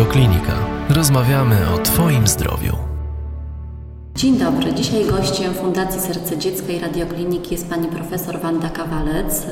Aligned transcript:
Radioklinika. 0.00 0.52
Rozmawiamy 0.88 1.56
o 1.74 1.78
Twoim 1.78 2.26
zdrowiu. 2.26 2.76
Dzień 4.14 4.38
dobry. 4.38 4.74
Dzisiaj 4.74 5.04
gościem 5.04 5.54
Fundacji 5.54 6.00
Serce 6.00 6.38
Dziecka 6.38 6.72
i 6.72 6.78
Radiokliniki 6.78 7.54
jest 7.54 7.70
pani 7.70 7.88
profesor 7.88 8.40
Wanda 8.40 8.68
Kawalec, 8.68 9.46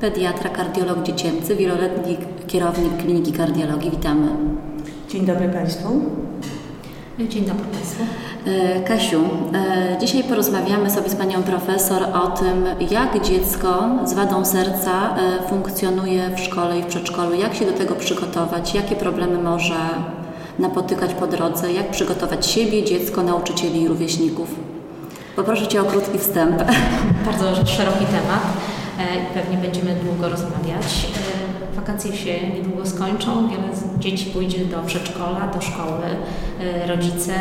pediatra, 0.00 0.50
kardiolog 0.50 1.02
dziecięcy, 1.02 1.56
wieloletni 1.56 2.16
kierownik 2.46 2.96
Kliniki 2.96 3.32
Kardiologii. 3.32 3.90
Witamy. 3.90 4.28
Dzień 5.08 5.26
dobry 5.26 5.48
Państwu. 5.48 5.88
Dzień 7.18 7.44
dobry 7.44 7.64
Państwu. 7.64 8.04
E, 8.46 8.80
Kasiu, 8.80 9.20
e, 9.54 9.98
dzisiaj 10.00 10.24
porozmawiamy 10.24 10.90
sobie 10.90 11.10
z 11.10 11.14
Panią 11.14 11.42
Profesor 11.42 12.02
o 12.02 12.26
tym, 12.26 12.66
jak 12.90 13.24
dziecko 13.24 13.88
z 14.04 14.12
wadą 14.12 14.44
serca 14.44 15.16
e, 15.16 15.48
funkcjonuje 15.48 16.30
w 16.36 16.40
szkole 16.40 16.78
i 16.78 16.82
w 16.82 16.86
przedszkolu, 16.86 17.34
jak 17.34 17.54
się 17.54 17.66
do 17.66 17.72
tego 17.72 17.94
przygotować, 17.94 18.74
jakie 18.74 18.96
problemy 18.96 19.38
może 19.38 19.74
napotykać 20.58 21.14
po 21.14 21.26
drodze, 21.26 21.72
jak 21.72 21.90
przygotować 21.90 22.46
siebie, 22.46 22.84
dziecko, 22.84 23.22
nauczycieli 23.22 23.82
i 23.82 23.88
rówieśników. 23.88 24.54
Poproszę 25.36 25.66
Cię 25.66 25.82
o 25.82 25.84
krótki 25.84 26.18
wstęp. 26.18 26.56
Bardzo 27.26 27.66
szeroki 27.66 28.04
temat 28.04 28.42
i 28.98 29.34
pewnie 29.34 29.56
będziemy 29.56 29.94
długo 29.94 30.28
rozmawiać. 30.28 31.06
Wakacje 31.76 32.16
się 32.16 32.48
niedługo 32.54 32.86
skończą, 32.86 33.48
wiele 33.48 33.68
dzieci 33.98 34.26
pójdzie 34.26 34.64
do 34.64 34.82
przedszkola, 34.82 35.50
do 35.54 35.60
szkoły. 35.60 36.02
Rodzice 36.86 37.32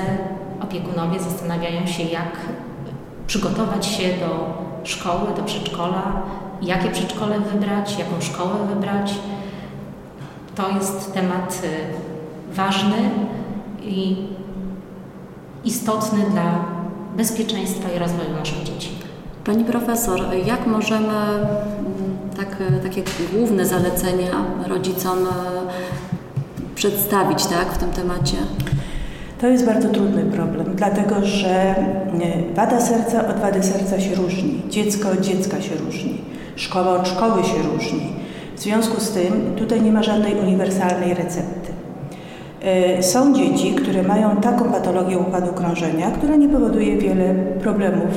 opiekunowie 0.64 1.20
zastanawiają 1.20 1.88
się, 1.88 2.04
jak 2.04 2.38
przygotować 3.28 3.86
się 3.86 4.04
do 4.04 4.54
szkoły, 4.84 5.36
do 5.38 5.44
przedszkola, 5.44 6.22
jakie 6.62 6.90
przedszkole 6.90 7.40
wybrać, 7.40 8.00
jaką 8.00 8.22
szkołę 8.22 8.56
wybrać. 8.70 9.14
To 10.56 10.70
jest 10.70 11.14
temat 11.14 11.62
y, 11.64 12.56
ważny 12.56 13.10
i 13.84 14.16
istotny 15.66 16.20
dla 16.32 16.66
bezpieczeństwa 17.18 17.90
i 17.96 18.00
rozwoju 18.00 18.30
naszych 18.40 18.64
dzieci. 18.64 18.90
Pani 19.46 19.66
profesor, 19.66 20.22
jak 20.46 20.68
możemy 20.68 21.14
mm, 21.14 21.50
tak, 22.38 22.58
takie 22.84 23.04
główne 23.34 23.66
zalecenia 23.66 24.32
rodzicom 24.68 25.18
y, 25.18 26.76
przedstawić 26.76 27.46
tak, 27.46 27.74
w 27.74 27.78
tym 27.78 27.92
temacie? 27.92 28.38
To 29.44 29.48
jest 29.48 29.66
bardzo 29.66 29.90
trudny 29.90 30.24
problem, 30.24 30.66
dlatego 30.76 31.16
że 31.24 31.50
e, 31.50 31.76
wada 32.56 32.82
serca 32.82 33.28
od 33.28 33.40
wady 33.40 33.64
serca 33.64 34.00
się 34.00 34.16
różni, 34.16 34.62
dziecko 34.70 35.10
od 35.10 35.22
dziecka 35.22 35.62
się 35.62 35.76
różni, 35.86 36.18
szkoła 36.56 36.92
od 36.92 37.08
szkoły 37.08 37.44
się 37.44 37.58
różni. 37.74 38.02
W 38.56 38.60
związku 38.60 39.02
z 39.02 39.10
tym 39.10 39.56
tutaj 39.56 39.82
nie 39.82 39.92
ma 39.92 40.04
żadnej 40.04 40.36
uniwersalnej 40.36 41.14
recepty. 41.14 41.72
E, 42.62 43.04
są 43.04 43.36
dzieci, 43.36 43.74
które 43.74 44.04
mają 44.04 44.38
taką 44.38 44.72
patologię 44.72 45.18
układu 45.18 45.54
krążenia, 45.54 46.12
która 46.12 46.36
nie 46.36 46.50
powoduje 46.50 46.98
wiele 46.98 47.36
problemów 47.62 48.10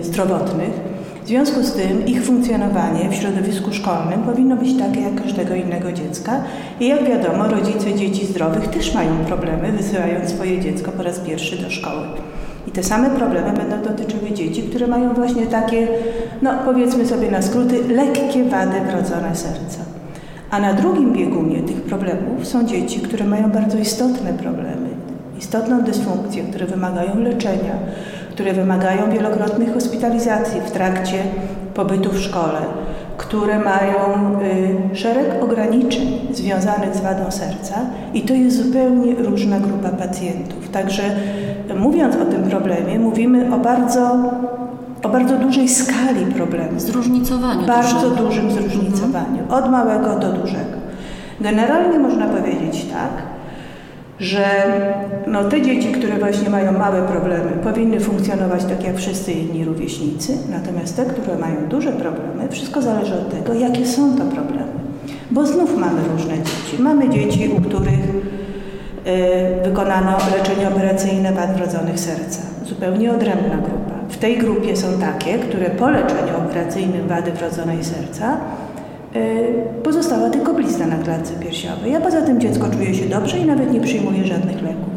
e, 0.00 0.02
zdrowotnych, 0.02 0.93
w 1.24 1.26
związku 1.28 1.62
z 1.62 1.72
tym 1.72 2.06
ich 2.06 2.24
funkcjonowanie 2.24 3.10
w 3.10 3.14
środowisku 3.14 3.72
szkolnym 3.72 4.22
powinno 4.22 4.56
być 4.56 4.78
takie 4.78 5.00
jak 5.00 5.22
każdego 5.22 5.54
innego 5.54 5.92
dziecka 5.92 6.42
i 6.80 6.88
jak 6.88 7.04
wiadomo 7.04 7.48
rodzice 7.48 7.94
dzieci 7.94 8.26
zdrowych 8.26 8.68
też 8.68 8.94
mają 8.94 9.24
problemy 9.26 9.72
wysyłając 9.72 10.30
swoje 10.30 10.60
dziecko 10.60 10.92
po 10.92 11.02
raz 11.02 11.18
pierwszy 11.18 11.56
do 11.56 11.70
szkoły. 11.70 12.02
I 12.68 12.70
te 12.70 12.82
same 12.82 13.10
problemy 13.10 13.52
będą 13.52 13.82
dotyczyły 13.88 14.32
dzieci, 14.32 14.62
które 14.62 14.86
mają 14.86 15.14
właśnie 15.14 15.46
takie, 15.46 15.88
no 16.42 16.50
powiedzmy 16.64 17.06
sobie 17.06 17.30
na 17.30 17.42
skróty, 17.42 17.94
lekkie 17.94 18.44
wady 18.44 18.80
wrodzone 18.80 19.36
serca. 19.36 19.78
A 20.50 20.60
na 20.60 20.74
drugim 20.74 21.12
biegunie 21.12 21.62
tych 21.62 21.82
problemów 21.82 22.46
są 22.46 22.66
dzieci, 22.66 23.00
które 23.00 23.24
mają 23.24 23.50
bardzo 23.50 23.78
istotne 23.78 24.32
problemy, 24.32 24.88
istotną 25.38 25.82
dysfunkcję, 25.82 26.42
które 26.42 26.66
wymagają 26.66 27.20
leczenia, 27.20 27.74
które 28.34 28.52
wymagają 28.52 29.10
wielokrotnych 29.10 29.74
hospitalizacji 29.74 30.60
w 30.60 30.70
trakcie 30.70 31.16
pobytu 31.74 32.10
w 32.10 32.20
szkole, 32.20 32.58
które 33.16 33.58
mają 33.58 34.40
y, 34.92 34.96
szereg 34.96 35.42
ograniczeń 35.42 36.18
związanych 36.32 36.94
z 36.94 37.00
wadą 37.00 37.30
serca 37.30 37.74
i 38.14 38.20
to 38.22 38.34
jest 38.34 38.62
zupełnie 38.62 39.14
różna 39.14 39.60
grupa 39.60 39.88
pacjentów. 39.88 40.68
Także 40.68 41.02
mówiąc 41.76 42.16
o 42.16 42.24
tym 42.24 42.42
problemie, 42.42 42.98
mówimy 42.98 43.54
o 43.54 43.58
bardzo, 43.58 44.30
o 45.02 45.08
bardzo 45.08 45.36
dużej 45.36 45.68
skali 45.68 46.26
problemu. 46.36 46.80
Zróżnicowaniu. 46.80 47.66
Bardzo 47.66 48.10
dużym 48.10 48.50
zróżnicowaniu, 48.50 49.42
od 49.50 49.70
małego 49.70 50.18
do 50.18 50.32
dużego. 50.32 50.76
Generalnie 51.40 51.98
można 51.98 52.26
powiedzieć 52.26 52.84
tak, 52.84 53.34
że 54.20 54.44
no, 55.26 55.44
te 55.44 55.62
dzieci, 55.62 55.92
które 55.92 56.18
właśnie 56.18 56.50
mają 56.50 56.72
małe 56.78 57.02
problemy, 57.02 57.50
powinny 57.64 58.00
funkcjonować 58.00 58.64
tak 58.64 58.84
jak 58.84 58.96
wszyscy 58.96 59.32
inni 59.32 59.64
rówieśnicy, 59.64 60.38
natomiast 60.50 60.96
te, 60.96 61.04
które 61.04 61.38
mają 61.38 61.68
duże 61.68 61.92
problemy, 61.92 62.48
wszystko 62.50 62.82
zależy 62.82 63.14
od 63.14 63.30
tego, 63.30 63.54
jakie 63.54 63.86
są 63.86 64.16
to 64.16 64.24
problemy. 64.24 64.72
Bo 65.30 65.46
znów 65.46 65.76
mamy 65.78 66.00
różne 66.12 66.34
dzieci. 66.38 66.82
Mamy 66.82 67.08
dzieci, 67.08 67.48
u 67.48 67.60
których 67.60 67.98
y, 67.98 69.64
wykonano 69.64 70.16
leczenie 70.38 70.68
operacyjne 70.68 71.32
wad 71.32 71.56
wrodzonych 71.56 72.00
serca. 72.00 72.42
Zupełnie 72.64 73.12
odrębna 73.12 73.56
grupa. 73.56 73.94
W 74.08 74.16
tej 74.16 74.38
grupie 74.38 74.76
są 74.76 74.86
takie, 75.00 75.38
które 75.38 75.70
po 75.70 75.90
leczeniu 75.90 76.36
operacyjnym 76.46 77.08
wady 77.08 77.32
wrodzonej 77.32 77.84
serca 77.84 78.36
pozostała 79.82 80.30
tylko 80.30 80.54
blizna 80.54 80.86
na 80.86 80.96
klatce 80.96 81.32
piersiowej, 81.34 81.96
a 81.96 82.00
poza 82.00 82.22
tym 82.22 82.40
dziecko 82.40 82.70
czuje 82.70 82.94
się 82.94 83.06
dobrze 83.06 83.38
i 83.38 83.44
nawet 83.44 83.72
nie 83.72 83.80
przyjmuje 83.80 84.24
żadnych 84.24 84.62
leków. 84.62 84.94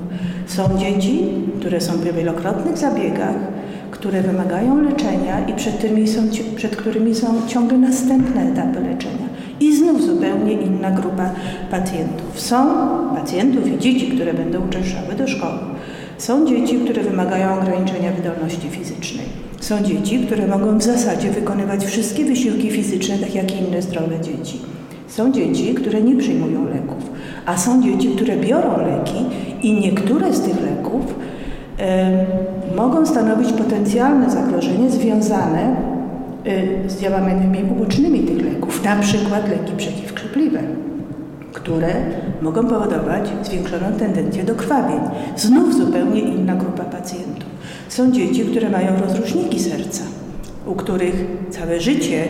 Są 0.47 0.78
dzieci, 0.78 1.25
które 1.59 1.81
są 1.81 1.94
w 1.94 2.03
wielokrotnych 2.03 2.78
zabiegach, 2.78 3.35
które 3.91 4.22
wymagają 4.22 4.81
leczenia 4.81 5.47
i 5.47 5.53
przed, 5.53 5.75
którymi 5.78 6.07
są, 6.07 6.22
przed 6.55 6.75
którymi 6.75 7.16
są 7.16 7.47
ciągle 7.47 7.78
następne 7.78 8.51
etapy 8.51 8.79
leczenia. 8.79 9.28
I 9.59 9.78
znów 9.78 10.03
zupełnie 10.03 10.53
inna 10.53 10.91
grupa 10.91 11.31
pacjentów. 11.72 12.39
Są 12.39 12.67
pacjentów 13.16 13.67
i 13.67 13.78
dzieci, 13.78 14.07
które 14.07 14.34
będą 14.34 14.67
uczęszczały 14.67 15.16
do 15.17 15.28
szkoły. 15.28 15.59
Są 16.17 16.47
dzieci, 16.47 16.79
które 16.79 17.03
wymagają 17.03 17.59
ograniczenia 17.59 18.11
wydolności 18.11 18.69
fizycznej. 18.69 19.47
Są 19.67 19.83
dzieci, 19.83 20.19
które 20.19 20.47
mogą 20.47 20.78
w 20.78 20.83
zasadzie 20.83 21.31
wykonywać 21.31 21.85
wszystkie 21.85 22.25
wysiłki 22.25 22.72
fizyczne, 22.72 23.17
tak 23.17 23.35
jak 23.35 23.61
inne 23.61 23.81
zdrowe 23.81 24.19
dzieci. 24.19 24.61
Są 25.07 25.31
dzieci, 25.31 25.73
które 25.73 26.01
nie 26.01 26.16
przyjmują 26.16 26.66
leków, 26.66 27.09
a 27.45 27.57
są 27.57 27.83
dzieci, 27.83 28.09
które 28.09 28.38
biorą 28.38 28.78
leki 28.78 29.25
i 29.61 29.79
niektóre 29.79 30.33
z 30.33 30.41
tych 30.41 30.61
leków 30.61 31.01
y, 32.72 32.75
mogą 32.75 33.05
stanowić 33.05 33.53
potencjalne 33.53 34.31
zagrożenie 34.31 34.89
związane 34.89 35.75
y, 36.85 36.89
z 36.89 37.01
działaniami 37.01 37.59
ubocznymi 37.72 38.19
tych 38.19 38.45
leków, 38.45 38.84
na 38.84 38.95
przykład 38.95 39.49
leki 39.49 39.72
przeciwkrzepliwe, 39.78 40.59
które 41.53 41.94
mogą 42.41 42.67
powodować 42.67 43.29
zwiększoną 43.44 43.85
tendencję 43.99 44.44
do 44.44 44.55
krwawień. 44.55 44.99
Znów 45.35 45.75
zupełnie 45.75 46.22
inna 46.22 46.55
grupa 46.55 46.84
pacjentów. 46.84 47.56
Są 47.89 48.11
dzieci, 48.11 48.45
które 48.45 48.69
mają 48.69 49.01
rozruszniki 49.01 49.59
serca, 49.59 50.03
u 50.65 50.75
których 50.75 51.25
całe 51.49 51.79
życie 51.79 52.27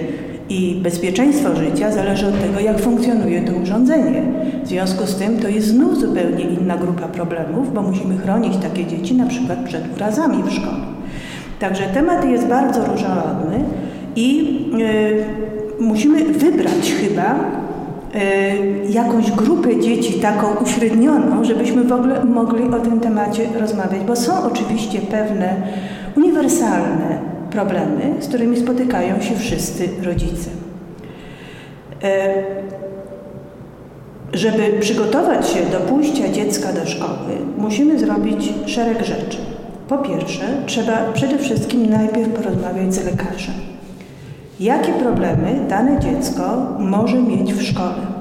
i 0.50 0.80
bezpieczeństwo 0.84 1.56
życia 1.56 1.92
zależy 1.92 2.28
od 2.28 2.42
tego, 2.42 2.60
jak 2.60 2.80
funkcjonuje 2.80 3.42
to 3.42 3.54
urządzenie. 3.54 4.24
W 4.64 4.68
związku 4.68 5.06
z 5.08 5.16
tym 5.16 5.40
to 5.40 5.48
jest 5.48 5.68
znów 5.68 6.00
zupełnie 6.00 6.44
inna 6.44 6.78
grupa 6.78 7.08
problemów, 7.08 7.74
bo 7.74 7.82
musimy 7.82 8.18
chronić 8.18 8.58
takie 8.58 8.86
dzieci 8.86 9.16
na 9.16 9.26
przykład 9.26 9.60
przed 9.66 9.96
urazami 9.96 10.44
w 10.44 10.52
szkole. 10.52 10.98
Także 11.60 11.84
temat 11.84 12.26
jest 12.26 12.48
bardzo 12.48 12.86
różnorodny 12.86 13.64
i 14.16 14.58
y, 15.80 15.84
musimy 15.84 16.26
wybrać 16.26 16.94
chyba 17.02 17.36
jakąś 18.90 19.32
grupę 19.32 19.80
dzieci 19.80 20.14
taką 20.14 20.56
uśrednioną, 20.64 21.44
żebyśmy 21.44 21.84
w 21.84 21.92
ogóle 21.92 22.26
mogli 22.26 22.64
o 22.64 22.80
tym 22.80 23.00
temacie 23.00 23.48
rozmawiać, 23.60 24.02
bo 24.08 24.16
są 24.16 24.44
oczywiście 24.44 25.00
pewne 25.00 25.56
uniwersalne 26.16 27.20
problemy, 27.50 28.14
z 28.20 28.28
którymi 28.28 28.58
spotykają 28.58 29.22
się 29.22 29.36
wszyscy 29.36 29.90
rodzice. 30.04 30.50
E, 32.04 32.34
żeby 34.34 34.80
przygotować 34.80 35.50
się 35.50 35.60
do 35.72 35.80
pójścia 35.80 36.30
dziecka 36.30 36.74
do 36.74 36.86
szkoły, 36.86 37.38
musimy 37.58 38.00
zrobić 38.00 38.54
szereg 38.66 39.06
rzeczy. 39.06 39.38
Po 39.88 39.98
pierwsze, 39.98 40.46
trzeba 40.66 40.98
przede 41.14 41.38
wszystkim 41.38 41.90
najpierw 41.90 42.30
porozmawiać 42.30 42.94
z 42.94 43.06
lekarzem. 43.06 43.67
Jakie 44.60 44.94
problemy 44.94 45.60
dane 45.70 46.00
dziecko 46.00 46.44
może 46.80 47.18
mieć 47.18 47.54
w 47.54 47.64
szkole? 47.64 48.18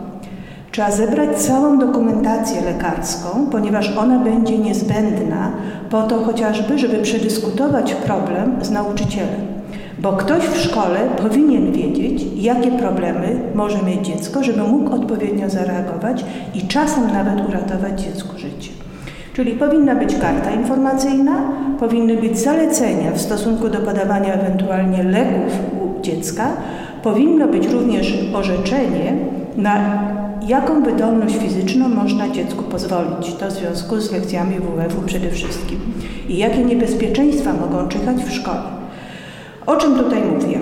Trzeba 0.72 0.90
zebrać 0.90 1.36
całą 1.36 1.78
dokumentację 1.78 2.60
lekarską, 2.60 3.46
ponieważ 3.52 3.96
ona 3.96 4.18
będzie 4.18 4.58
niezbędna 4.58 5.52
po 5.90 6.02
to 6.02 6.24
chociażby, 6.24 6.78
żeby 6.78 6.98
przedyskutować 6.98 7.94
problem 7.94 8.56
z 8.62 8.70
nauczycielem. 8.70 9.40
Bo 9.98 10.12
ktoś 10.12 10.42
w 10.44 10.60
szkole 10.60 10.98
powinien 11.22 11.72
wiedzieć, 11.72 12.24
jakie 12.36 12.70
problemy 12.70 13.40
może 13.54 13.82
mieć 13.82 14.06
dziecko, 14.06 14.44
żeby 14.44 14.62
mógł 14.62 14.94
odpowiednio 14.94 15.50
zareagować 15.50 16.24
i 16.54 16.60
czasem 16.60 17.06
nawet 17.12 17.48
uratować 17.48 18.00
dziecku 18.00 18.38
życie. 18.38 18.70
Czyli 19.34 19.52
powinna 19.52 19.94
być 19.94 20.16
karta 20.16 20.50
informacyjna, 20.50 21.32
powinny 21.80 22.16
być 22.16 22.38
zalecenia 22.38 23.12
w 23.12 23.20
stosunku 23.20 23.68
do 23.68 23.78
podawania 23.78 24.34
ewentualnie 24.34 25.02
leków 25.02 25.75
dziecka, 26.06 26.56
powinno 27.02 27.48
być 27.48 27.66
również 27.66 28.14
orzeczenie, 28.34 29.16
na 29.56 30.02
jaką 30.48 30.82
wydolność 30.82 31.36
fizyczną 31.36 31.88
można 31.88 32.28
dziecku 32.28 32.62
pozwolić. 32.62 33.34
To 33.34 33.48
w 33.48 33.52
związku 33.52 34.00
z 34.00 34.12
lekcjami 34.12 34.56
WF-u 34.56 35.02
przede 35.06 35.30
wszystkim. 35.30 35.78
I 36.28 36.38
jakie 36.38 36.64
niebezpieczeństwa 36.64 37.52
mogą 37.52 37.88
czyhać 37.88 38.16
w 38.16 38.32
szkole. 38.32 38.62
O 39.66 39.76
czym 39.76 39.94
tutaj 39.94 40.22
mówię? 40.22 40.58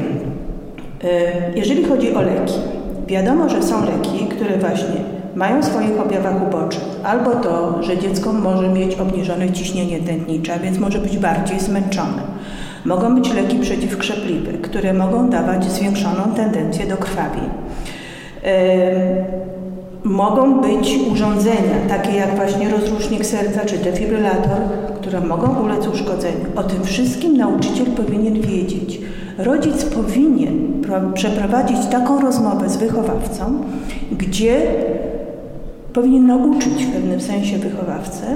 E, 1.05 1.59
jeżeli 1.59 1.85
chodzi 1.85 2.15
o 2.15 2.21
leki, 2.21 2.55
wiadomo, 3.07 3.49
że 3.49 3.63
są 3.63 3.85
leki, 3.85 4.27
które 4.27 4.59
właśnie 4.59 4.97
mają 5.35 5.63
swoich 5.63 6.01
objawach 6.01 6.49
ubocznych 6.49 6.85
albo 7.05 7.31
to, 7.31 7.83
że 7.83 7.99
dziecko 7.99 8.33
może 8.33 8.69
mieć 8.69 8.95
obniżone 8.95 9.53
ciśnienie 9.53 10.01
tętnicze, 10.01 10.59
więc 10.63 10.79
może 10.79 10.99
być 10.99 11.19
bardziej 11.19 11.61
zmęczone. 11.61 12.34
Mogą 12.85 13.15
być 13.15 13.35
leki 13.35 13.59
przeciwkrzepliwe, 13.59 14.53
które 14.53 14.95
mogą 14.95 15.31
dawać 15.31 15.65
zwiększoną 15.65 16.23
tendencję 16.37 16.87
do 16.87 16.97
krwawień. 16.97 17.45
Mogą 20.05 20.61
być 20.61 20.99
urządzenia, 21.13 21.77
takie 21.89 22.17
jak 22.17 22.37
właśnie 22.37 22.69
rozrusznik 22.69 23.27
serca 23.27 23.61
czy 23.65 23.79
defibrylator, 23.79 24.59
które 25.01 25.21
mogą 25.21 25.63
ulec 25.65 25.87
uszkodzeniu. 25.87 26.45
O 26.57 26.63
tym 26.63 26.85
wszystkim 26.85 27.37
nauczyciel 27.37 27.87
powinien 27.87 28.41
wiedzieć. 28.41 29.01
Rodzic 29.39 29.85
powinien 29.85 30.83
przeprowadzić 31.15 31.87
taką 31.91 32.21
rozmowę 32.21 32.69
z 32.69 32.77
wychowawcą, 32.77 33.45
gdzie 34.19 34.61
powinien 35.93 36.27
nauczyć 36.27 36.85
w 36.85 36.93
pewnym 36.93 37.21
sensie 37.21 37.59
wychowawcę, 37.59 38.27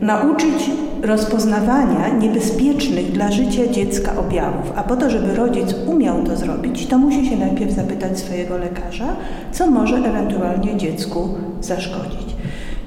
nauczyć 0.00 0.70
rozpoznawania 1.02 2.08
niebezpiecznych 2.08 3.12
dla 3.12 3.32
życia 3.32 3.66
dziecka 3.70 4.18
objawów. 4.18 4.72
A 4.76 4.82
po 4.82 4.96
to, 4.96 5.10
żeby 5.10 5.34
rodzic 5.34 5.74
umiał 5.86 6.22
to 6.22 6.36
zrobić, 6.36 6.86
to 6.86 6.98
musi 6.98 7.26
się 7.26 7.36
najpierw 7.36 7.72
zapytać 7.72 8.18
swojego 8.18 8.58
lekarza, 8.58 9.16
co 9.52 9.70
może 9.70 9.96
ewentualnie 9.96 10.76
dziecku 10.76 11.28
zaszkodzić. 11.60 12.26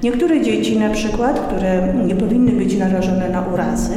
Niektóre 0.02 0.40
dzieci, 0.40 0.78
na 0.78 0.90
przykład, 0.90 1.40
które 1.40 1.94
nie 2.06 2.14
powinny 2.14 2.52
być 2.52 2.76
narażone 2.76 3.28
na 3.28 3.42
urazy, 3.42 3.94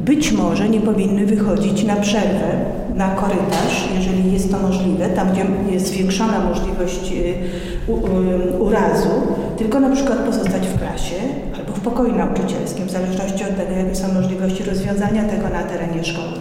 być 0.00 0.32
może 0.32 0.68
nie 0.68 0.80
powinny 0.80 1.26
wychodzić 1.26 1.84
na 1.84 1.96
przerwę, 1.96 2.64
na 2.94 3.08
korytarz, 3.08 3.88
jeżeli 3.98 4.32
jest 4.32 4.50
to 4.50 4.58
możliwe, 4.58 5.08
tam 5.08 5.28
gdzie 5.32 5.46
jest 5.72 5.86
zwiększona 5.86 6.40
możliwość 6.40 7.12
y, 7.12 7.92
urazu, 8.58 9.08
tylko 9.56 9.80
na 9.80 9.90
przykład 9.90 10.18
pozostać 10.18 10.66
w 10.66 10.78
klasie 10.78 11.16
pokoju 11.90 12.16
nauczycielskim, 12.16 12.86
w 12.86 12.90
zależności 12.90 13.44
od 13.44 13.56
tego, 13.56 13.72
jakie 13.78 13.94
są 13.94 14.14
możliwości 14.14 14.64
rozwiązania 14.64 15.24
tego 15.24 15.48
na 15.48 15.62
terenie 15.62 16.04
szkoły. 16.04 16.36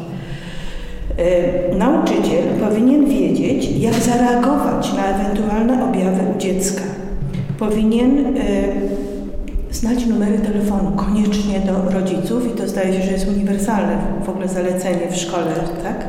Y, 1.20 1.78
nauczyciel 1.78 2.44
powinien 2.70 3.06
wiedzieć, 3.06 3.72
jak 3.80 3.94
zareagować 3.94 4.94
na 4.94 5.06
ewentualne 5.06 5.86
objawy 5.90 6.22
u 6.36 6.40
dziecka. 6.40 6.84
Powinien 7.60 8.38
y, 8.38 8.42
znać 9.72 10.06
numery 10.06 10.38
telefonu 10.38 10.92
koniecznie 10.92 11.60
do 11.60 12.00
rodziców 12.00 12.48
i 12.48 12.58
to 12.58 12.68
zdaje 12.68 12.94
się, 12.94 13.02
że 13.02 13.12
jest 13.12 13.28
uniwersalne 13.28 13.98
w 14.26 14.30
ogóle 14.30 14.48
zalecenie 14.48 15.12
w 15.12 15.16
szkole, 15.16 15.54
tak? 15.84 16.08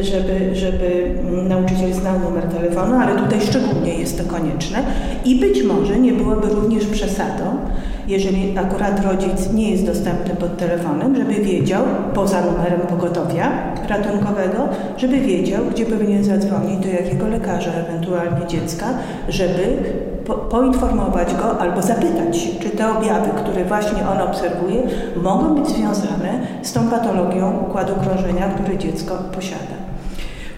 Żeby, 0.00 0.54
żeby 0.54 1.14
nauczyciel 1.48 1.92
znał 1.92 2.18
numer 2.20 2.44
telefonu, 2.44 2.94
ale 2.94 3.16
tutaj 3.16 3.40
szczególnie 3.40 3.94
jest 3.94 4.18
to 4.18 4.24
konieczne 4.24 4.78
i 5.24 5.40
być 5.40 5.62
może 5.62 5.98
nie 5.98 6.12
byłoby 6.12 6.48
również 6.48 6.86
przesadą, 6.86 7.44
jeżeli 8.10 8.58
akurat 8.58 9.04
rodzic 9.04 9.52
nie 9.52 9.70
jest 9.70 9.86
dostępny 9.86 10.34
pod 10.34 10.56
telefonem, 10.56 11.16
żeby 11.16 11.34
wiedział, 11.34 11.82
poza 12.14 12.40
numerem 12.40 12.80
pogotowia 12.80 13.52
ratunkowego, 13.88 14.68
żeby 14.96 15.20
wiedział, 15.20 15.62
gdzie 15.70 15.86
powinien 15.86 16.24
zadzwonić, 16.24 16.78
do 16.78 16.88
jakiego 16.88 17.28
lekarza, 17.28 17.70
ewentualnie 17.72 18.46
dziecka, 18.46 18.86
żeby 19.28 19.76
po, 20.26 20.34
poinformować 20.34 21.34
go 21.34 21.60
albo 21.60 21.82
zapytać 21.82 22.48
czy 22.60 22.70
te 22.70 22.98
objawy, 22.98 23.30
które 23.36 23.64
właśnie 23.64 24.08
on 24.08 24.28
obserwuje, 24.28 24.82
mogą 25.22 25.54
być 25.54 25.68
związane 25.68 26.40
z 26.62 26.72
tą 26.72 26.88
patologią 26.88 27.58
układu 27.68 27.92
krążenia, 27.94 28.48
które 28.48 28.78
dziecko 28.78 29.14
posiada. 29.34 29.79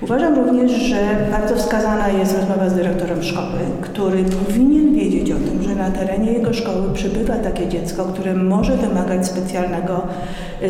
Uważam 0.02 0.34
również, 0.34 0.72
że 0.72 0.96
bardzo 1.30 1.56
wskazana 1.56 2.08
jest 2.08 2.36
rozmowa 2.36 2.68
z 2.68 2.74
dyrektorem 2.74 3.22
szkoły, 3.22 3.58
który 3.80 4.24
powinien 4.24 4.94
wiedzieć 4.94 5.30
o 5.30 5.34
tym, 5.34 5.62
że 5.62 5.74
na 5.74 5.90
terenie 5.90 6.32
jego 6.32 6.52
szkoły 6.52 6.94
przybywa 6.94 7.34
takie 7.34 7.68
dziecko, 7.68 8.04
które 8.04 8.34
może 8.34 8.76
wymagać 8.76 9.26
specjalnego, 9.26 10.02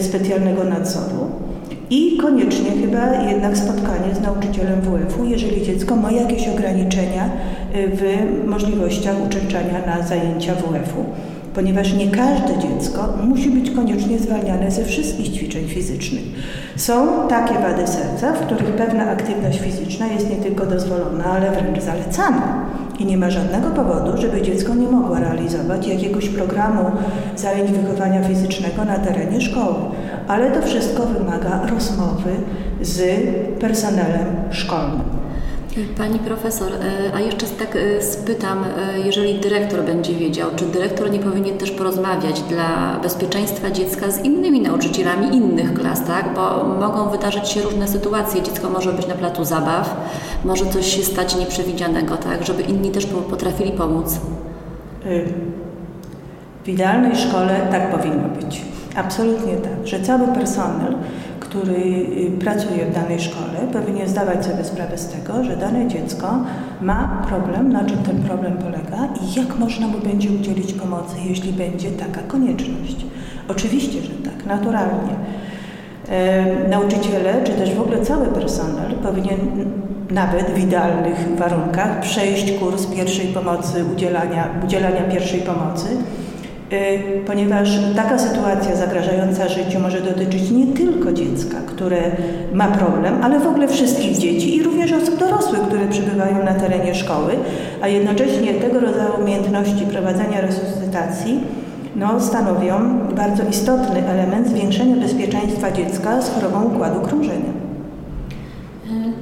specjalnego 0.00 0.64
nadzoru. 0.64 1.30
I 1.90 2.16
koniecznie 2.16 2.70
chyba 2.70 3.22
jednak 3.22 3.56
spotkanie 3.56 4.14
z 4.14 4.20
nauczycielem 4.20 4.80
WF-u, 4.80 5.24
jeżeli 5.24 5.62
dziecko 5.62 5.96
ma 5.96 6.12
jakieś 6.12 6.48
ograniczenia 6.48 7.24
y, 7.24 7.88
w 7.88 8.02
możliwościach 8.46 9.16
uczęszczania 9.26 9.86
na 9.86 10.02
zajęcia 10.02 10.54
WF-u 10.54 11.04
ponieważ 11.54 11.92
nie 11.92 12.10
każde 12.10 12.58
dziecko 12.58 13.08
musi 13.22 13.50
być 13.50 13.70
koniecznie 13.70 14.18
zwalniane 14.18 14.70
ze 14.70 14.84
wszystkich 14.84 15.28
ćwiczeń 15.34 15.68
fizycznych. 15.68 16.22
Są 16.76 17.28
takie 17.28 17.54
wady 17.54 17.86
serca, 17.86 18.32
w 18.32 18.46
których 18.46 18.72
pewna 18.76 19.10
aktywność 19.10 19.60
fizyczna 19.60 20.06
jest 20.06 20.30
nie 20.30 20.36
tylko 20.36 20.66
dozwolona, 20.66 21.24
ale 21.24 21.50
wręcz 21.50 21.80
zalecana. 21.82 22.64
I 22.98 23.06
nie 23.06 23.16
ma 23.16 23.30
żadnego 23.30 23.70
powodu, 23.70 24.16
żeby 24.16 24.42
dziecko 24.42 24.74
nie 24.74 24.88
mogło 24.88 25.16
realizować 25.16 25.86
jakiegoś 25.86 26.28
programu 26.28 26.90
zajęć 27.36 27.70
wychowania 27.70 28.22
fizycznego 28.22 28.84
na 28.84 28.98
terenie 28.98 29.40
szkoły. 29.40 29.74
Ale 30.28 30.50
to 30.50 30.66
wszystko 30.66 31.06
wymaga 31.06 31.66
rozmowy 31.66 32.30
z 32.80 33.02
personelem 33.60 34.26
szkolnym. 34.50 35.21
Pani 35.98 36.18
profesor, 36.18 36.72
e, 36.72 37.14
a 37.14 37.20
jeszcze 37.20 37.46
tak 37.46 37.76
e, 37.76 38.02
spytam, 38.02 38.64
e, 38.64 39.00
jeżeli 39.00 39.40
dyrektor 39.40 39.84
będzie 39.84 40.14
wiedział, 40.14 40.48
czy 40.56 40.64
dyrektor 40.64 41.10
nie 41.10 41.18
powinien 41.18 41.58
też 41.58 41.70
porozmawiać 41.70 42.42
dla 42.42 42.98
bezpieczeństwa 43.02 43.70
dziecka 43.70 44.10
z 44.10 44.24
innymi 44.24 44.60
nauczycielami 44.60 45.36
innych 45.36 45.74
klas, 45.74 46.06
tak? 46.06 46.34
Bo 46.34 46.64
mogą 46.64 47.10
wydarzyć 47.10 47.48
się 47.48 47.62
różne 47.62 47.88
sytuacje. 47.88 48.42
Dziecko 48.42 48.70
może 48.70 48.92
być 48.92 49.06
na 49.06 49.14
placu 49.14 49.44
zabaw, 49.44 49.96
może 50.44 50.66
coś 50.66 50.86
się 50.96 51.02
stać 51.02 51.36
nieprzewidzianego, 51.36 52.16
tak? 52.16 52.46
Żeby 52.46 52.62
inni 52.62 52.90
też 52.90 53.06
potrafili 53.06 53.72
pomóc. 53.72 54.20
W 56.64 56.68
idealnej 56.68 57.16
szkole 57.16 57.68
tak 57.70 57.98
powinno 57.98 58.28
być. 58.28 58.62
Absolutnie 58.96 59.56
tak, 59.56 59.86
że 59.86 60.00
cały 60.00 60.28
personel 60.28 60.94
który 61.52 61.72
y, 61.74 62.38
pracuje 62.40 62.86
w 62.86 62.94
danej 62.94 63.20
szkole, 63.20 63.58
powinien 63.72 64.08
zdawać 64.08 64.46
sobie 64.46 64.64
sprawę 64.64 64.98
z 64.98 65.08
tego, 65.08 65.44
że 65.44 65.56
dane 65.56 65.88
dziecko 65.88 66.44
ma 66.80 67.22
problem, 67.28 67.72
na 67.72 67.84
czym 67.84 67.98
ten 67.98 68.22
problem 68.22 68.52
polega 68.52 69.08
i 69.22 69.40
jak 69.40 69.58
można 69.58 69.88
mu 69.88 69.98
będzie 69.98 70.30
udzielić 70.30 70.72
pomocy, 70.72 71.14
jeśli 71.28 71.52
będzie 71.52 71.90
taka 71.90 72.20
konieczność. 72.20 72.96
Oczywiście, 73.48 74.02
że 74.02 74.12
tak, 74.12 74.46
naturalnie. 74.46 75.14
E, 76.08 76.68
nauczyciele, 76.68 77.44
czy 77.44 77.52
też 77.52 77.74
w 77.74 77.80
ogóle 77.80 78.00
cały 78.00 78.26
personel 78.26 78.92
powinien 79.02 79.38
nawet 80.10 80.50
w 80.50 80.58
idealnych 80.58 81.28
warunkach 81.38 82.00
przejść 82.00 82.52
kurs 82.52 82.86
pierwszej 82.86 83.26
pomocy, 83.26 83.84
udzielania, 83.94 84.48
udzielania 84.64 85.02
pierwszej 85.02 85.40
pomocy, 85.40 85.86
ponieważ 87.26 87.78
taka 87.96 88.18
sytuacja 88.18 88.76
zagrażająca 88.76 89.48
życiu 89.48 89.80
może 89.80 90.00
dotyczyć 90.00 90.50
nie 90.50 90.66
tylko 90.66 91.12
dziecka, 91.12 91.56
które 91.66 92.02
ma 92.52 92.68
problem, 92.68 93.14
ale 93.22 93.40
w 93.40 93.46
ogóle 93.46 93.68
wszystkich 93.68 94.18
dzieci 94.18 94.56
i 94.56 94.62
również 94.62 94.92
osób 94.92 95.18
dorosłych, 95.18 95.60
które 95.60 95.88
przybywają 95.88 96.44
na 96.44 96.54
terenie 96.54 96.94
szkoły, 96.94 97.32
a 97.82 97.88
jednocześnie 97.88 98.54
tego 98.54 98.80
rodzaju 98.80 99.20
umiejętności 99.20 99.86
prowadzenia 99.86 100.40
resuscytacji 100.40 101.40
no, 101.96 102.20
stanowią 102.20 102.98
bardzo 103.16 103.42
istotny 103.50 104.08
element 104.08 104.48
zwiększenia 104.48 104.96
bezpieczeństwa 104.96 105.72
dziecka 105.72 106.22
z 106.22 106.34
chorobą 106.34 106.64
układu 106.64 107.00
krążenia. 107.00 107.52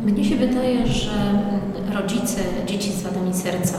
Y, 0.09 0.11
mnie 0.12 0.25
się 0.25 0.37
wydaje, 0.37 0.87
że 0.87 1.11
rodzice 1.95 2.40
dzieci 2.66 2.92
z 2.92 3.02
wadami 3.02 3.35
serca 3.35 3.78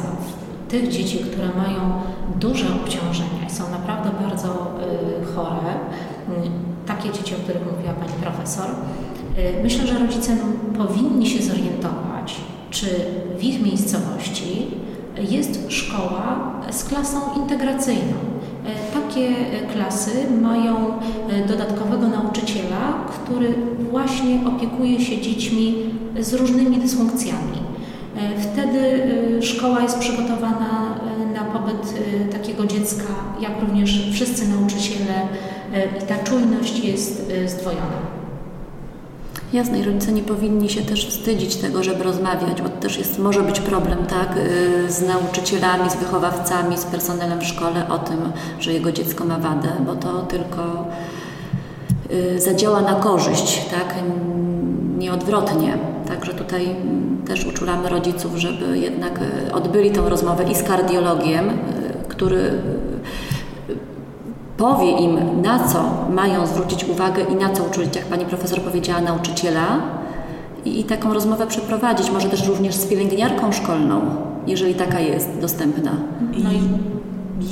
tych 0.69 0.87
dzieci, 0.87 1.17
które 1.17 1.47
mają 1.47 1.91
duże 2.39 2.65
obciążenia 2.83 3.40
są 3.51 3.71
naprawdę 3.71 4.09
bardzo 4.21 4.47
y, 4.47 5.25
chore, 5.25 5.73
y, 6.45 6.87
takie 6.87 7.11
dzieci, 7.11 7.35
o 7.35 7.37
których 7.37 7.71
mówiła 7.71 7.93
Pani 7.93 8.13
Profesor, 8.21 8.69
y, 8.69 9.63
myślę, 9.63 9.87
że 9.87 9.99
rodzice 9.99 10.37
powinni 10.77 11.27
się 11.29 11.43
zorientować, 11.43 12.35
czy 12.69 12.85
w 13.37 13.43
ich 13.43 13.61
miejscowości 13.65 14.67
jest 15.17 15.71
szkoła 15.71 16.51
z 16.71 16.83
klasą 16.83 17.19
integracyjną. 17.35 18.13
takie 18.93 19.35
klasy 19.73 20.11
mają 20.41 20.75
dodatkowego 21.47 22.07
nauczyciela, 22.07 22.93
który 23.07 23.53
właśnie 23.91 24.39
opiekuje 24.47 24.99
się 24.99 25.21
dziećmi 25.21 25.75
z 26.19 26.33
różnymi 26.33 26.77
dysfunkcjami. 26.77 27.61
Wtedy 28.37 29.01
szkoła 29.41 29.81
jest 29.81 29.99
przygotowana 29.99 30.59
na 30.59 30.80
pobyt 31.61 31.93
takiego 32.31 32.65
dziecka, 32.65 33.13
jak 33.39 33.51
również 33.61 34.09
wszyscy 34.13 34.47
nauczyciele 34.47 35.27
i 36.03 36.05
ta 36.05 36.17
czujność 36.17 36.79
jest 36.79 37.31
zdwojona. 37.45 38.21
Jasne, 39.53 39.79
i 39.79 39.83
rodzice 39.83 40.11
nie 40.11 40.23
powinni 40.23 40.69
się 40.69 40.81
też 40.81 41.07
wstydzić 41.07 41.55
tego, 41.55 41.83
żeby 41.83 42.03
rozmawiać, 42.03 42.61
bo 42.61 42.69
to 42.69 42.77
też 42.77 42.97
jest, 42.97 43.19
może 43.19 43.43
być 43.43 43.59
problem, 43.59 44.05
tak, 44.05 44.37
y, 44.37 44.91
z 44.91 45.01
nauczycielami, 45.01 45.89
z 45.89 45.95
wychowawcami, 45.95 46.77
z 46.77 46.83
personelem 46.83 47.39
w 47.39 47.45
szkole 47.45 47.89
o 47.89 47.97
tym, 47.99 48.17
że 48.59 48.73
jego 48.73 48.91
dziecko 48.91 49.25
ma 49.25 49.37
wadę, 49.37 49.69
bo 49.85 49.95
to 49.95 50.21
tylko 50.21 50.87
y, 52.11 52.41
zadziała 52.41 52.81
na 52.81 52.93
korzyść, 52.93 53.65
tak, 53.71 53.95
nieodwrotnie. 54.97 55.77
Także 56.07 56.33
tutaj 56.33 56.75
też 57.27 57.45
uczulamy 57.45 57.89
rodziców, 57.89 58.35
żeby 58.35 58.77
jednak 58.77 59.19
y, 59.47 59.53
odbyli 59.53 59.91
tę 59.91 60.09
rozmowę 60.09 60.43
i 60.51 60.55
z 60.55 60.63
kardiologiem, 60.63 61.49
który 62.07 62.51
powie 64.57 64.91
im, 64.91 65.41
na 65.41 65.67
co 65.67 65.83
mają 66.09 66.47
zwrócić 66.47 66.83
uwagę 66.83 67.23
i 67.23 67.35
na 67.35 67.49
co 67.49 67.63
uczulić, 67.63 67.95
jak 67.95 68.05
pani 68.05 68.25
profesor 68.25 68.61
powiedziała, 68.61 69.01
nauczyciela 69.01 69.81
i, 70.65 70.79
i 70.79 70.83
taką 70.83 71.13
rozmowę 71.13 71.47
przeprowadzić, 71.47 72.11
może 72.11 72.29
też 72.29 72.47
również 72.47 72.75
z 72.75 72.85
pielęgniarką 72.85 73.51
szkolną, 73.51 74.01
jeżeli 74.47 74.75
taka 74.75 74.99
jest 74.99 75.29
dostępna. 75.41 75.91
No 76.43 76.51
i 76.51 76.59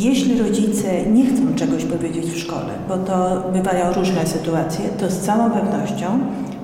jeśli 0.04 0.42
rodzice 0.42 1.06
nie 1.06 1.26
chcą 1.26 1.56
czegoś 1.56 1.86
powiedzieć 1.86 2.26
w 2.26 2.40
szkole, 2.40 2.74
bo 2.88 2.98
to 2.98 3.44
bywają 3.54 3.94
różne 3.94 4.28
sytuacje, 4.28 4.90
to 5.00 5.10
z 5.10 5.20
całą 5.20 5.52
pewnością 5.52 6.20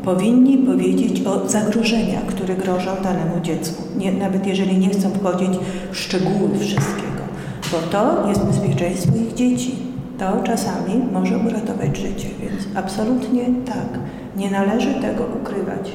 powinni 0.05 0.57
powiedzieć 0.57 1.21
o 1.25 1.49
zagrożeniach, 1.49 2.25
które 2.25 2.55
grożą 2.55 2.91
danemu 3.03 3.41
dziecku. 3.41 3.83
Nie, 3.97 4.11
nawet 4.11 4.47
jeżeli 4.47 4.77
nie 4.77 4.89
chcą 4.89 5.11
wchodzić 5.11 5.49
w 5.91 5.97
szczegóły 5.97 6.59
wszystkiego, 6.59 7.23
bo 7.71 7.77
to 7.91 8.27
jest 8.29 8.45
bezpieczeństwo 8.45 9.11
ich 9.17 9.33
dzieci 9.33 9.95
to 10.19 10.43
czasami 10.43 11.01
może 11.11 11.37
uratować 11.37 11.97
życie, 11.97 12.27
więc 12.41 12.67
absolutnie 12.75 13.45
tak. 13.65 13.99
Nie 14.35 14.51
należy 14.51 14.93
tego 14.93 15.23
ukrywać. 15.41 15.91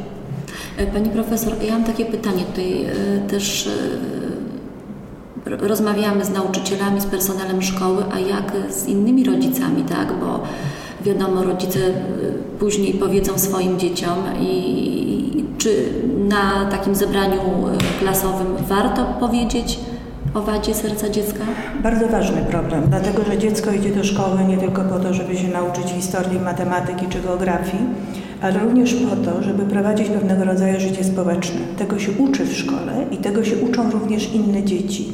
E, 0.77 0.87
pani 0.87 1.11
profesor, 1.11 1.53
ja 1.63 1.73
mam 1.73 1.85
takie 1.85 2.05
pytanie. 2.05 2.45
Tutaj 2.45 2.85
e, 2.85 2.91
też 3.29 3.71
e, 5.47 5.57
rozmawiamy 5.67 6.25
z 6.25 6.31
nauczycielami, 6.31 7.01
z 7.01 7.07
personelem 7.07 7.63
szkoły, 7.63 8.05
a 8.13 8.19
jak 8.19 8.53
z 8.71 8.87
innymi 8.87 9.25
rodzicami, 9.25 9.83
tak? 9.83 10.09
Bo 10.21 10.43
wiadomo, 11.05 11.43
rodzice 11.43 11.79
później 12.59 12.95
powiedzą 12.95 13.39
swoim 13.39 13.79
dzieciom 13.79 14.19
i 14.41 15.45
czy 15.59 15.85
na 16.29 16.71
takim 16.71 16.95
zebraniu 16.95 17.39
klasowym 18.01 18.47
warto 18.69 19.05
powiedzieć, 19.21 19.79
o 20.35 20.43
wadzie 20.43 20.75
serca 20.75 21.09
dziecka? 21.09 21.41
Bardzo 21.83 22.09
ważny 22.09 22.43
problem, 22.51 22.83
dlatego 22.89 23.25
że 23.25 23.39
dziecko 23.39 23.73
idzie 23.73 23.91
do 23.91 24.05
szkoły 24.05 24.45
nie 24.49 24.59
tylko 24.59 24.83
po 24.83 24.99
to, 24.99 25.15
żeby 25.15 25.37
się 25.37 25.49
nauczyć 25.49 25.85
historii, 25.85 26.41
matematyki 26.41 27.07
czy 27.07 27.21
geografii, 27.21 27.83
ale 28.43 28.59
również 28.59 28.95
po 28.95 29.17
to, 29.17 29.43
żeby 29.43 29.63
prowadzić 29.63 30.09
pewnego 30.09 30.45
rodzaju 30.45 30.81
życie 30.81 31.05
społeczne. 31.05 31.61
Tego 31.79 31.99
się 31.99 32.13
uczy 32.19 32.45
w 32.45 32.57
szkole 32.57 32.93
i 33.11 33.17
tego 33.17 33.45
się 33.45 33.57
uczą 33.57 33.91
również 33.91 34.35
inne 34.35 34.65
dzieci. 34.65 35.13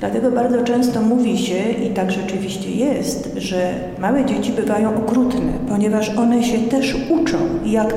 Dlatego 0.00 0.30
bardzo 0.30 0.64
często 0.64 1.02
mówi 1.02 1.38
się, 1.38 1.70
i 1.70 1.90
tak 1.90 2.10
rzeczywiście 2.10 2.70
jest, 2.70 3.30
że 3.36 3.74
małe 3.98 4.24
dzieci 4.24 4.52
bywają 4.52 4.96
okrutne, 4.96 5.52
ponieważ 5.68 6.08
one 6.08 6.44
się 6.44 6.58
też 6.58 6.96
uczą, 7.10 7.38
jak 7.66 7.94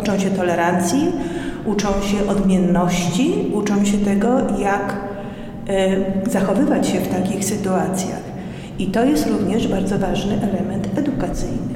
uczą 0.00 0.18
się 0.18 0.30
tolerancji, 0.30 1.12
uczą 1.66 1.88
się 1.88 2.30
odmienności, 2.30 3.34
uczą 3.54 3.84
się 3.84 3.98
tego, 3.98 4.28
jak 4.58 5.10
E, 5.70 5.96
zachowywać 6.30 6.88
się 6.88 7.00
w 7.00 7.08
takich 7.08 7.44
sytuacjach. 7.44 8.22
I 8.78 8.86
to 8.86 9.04
jest 9.04 9.26
również 9.26 9.68
bardzo 9.68 9.98
ważny 9.98 10.34
element 10.34 10.88
edukacyjny. 10.98 11.74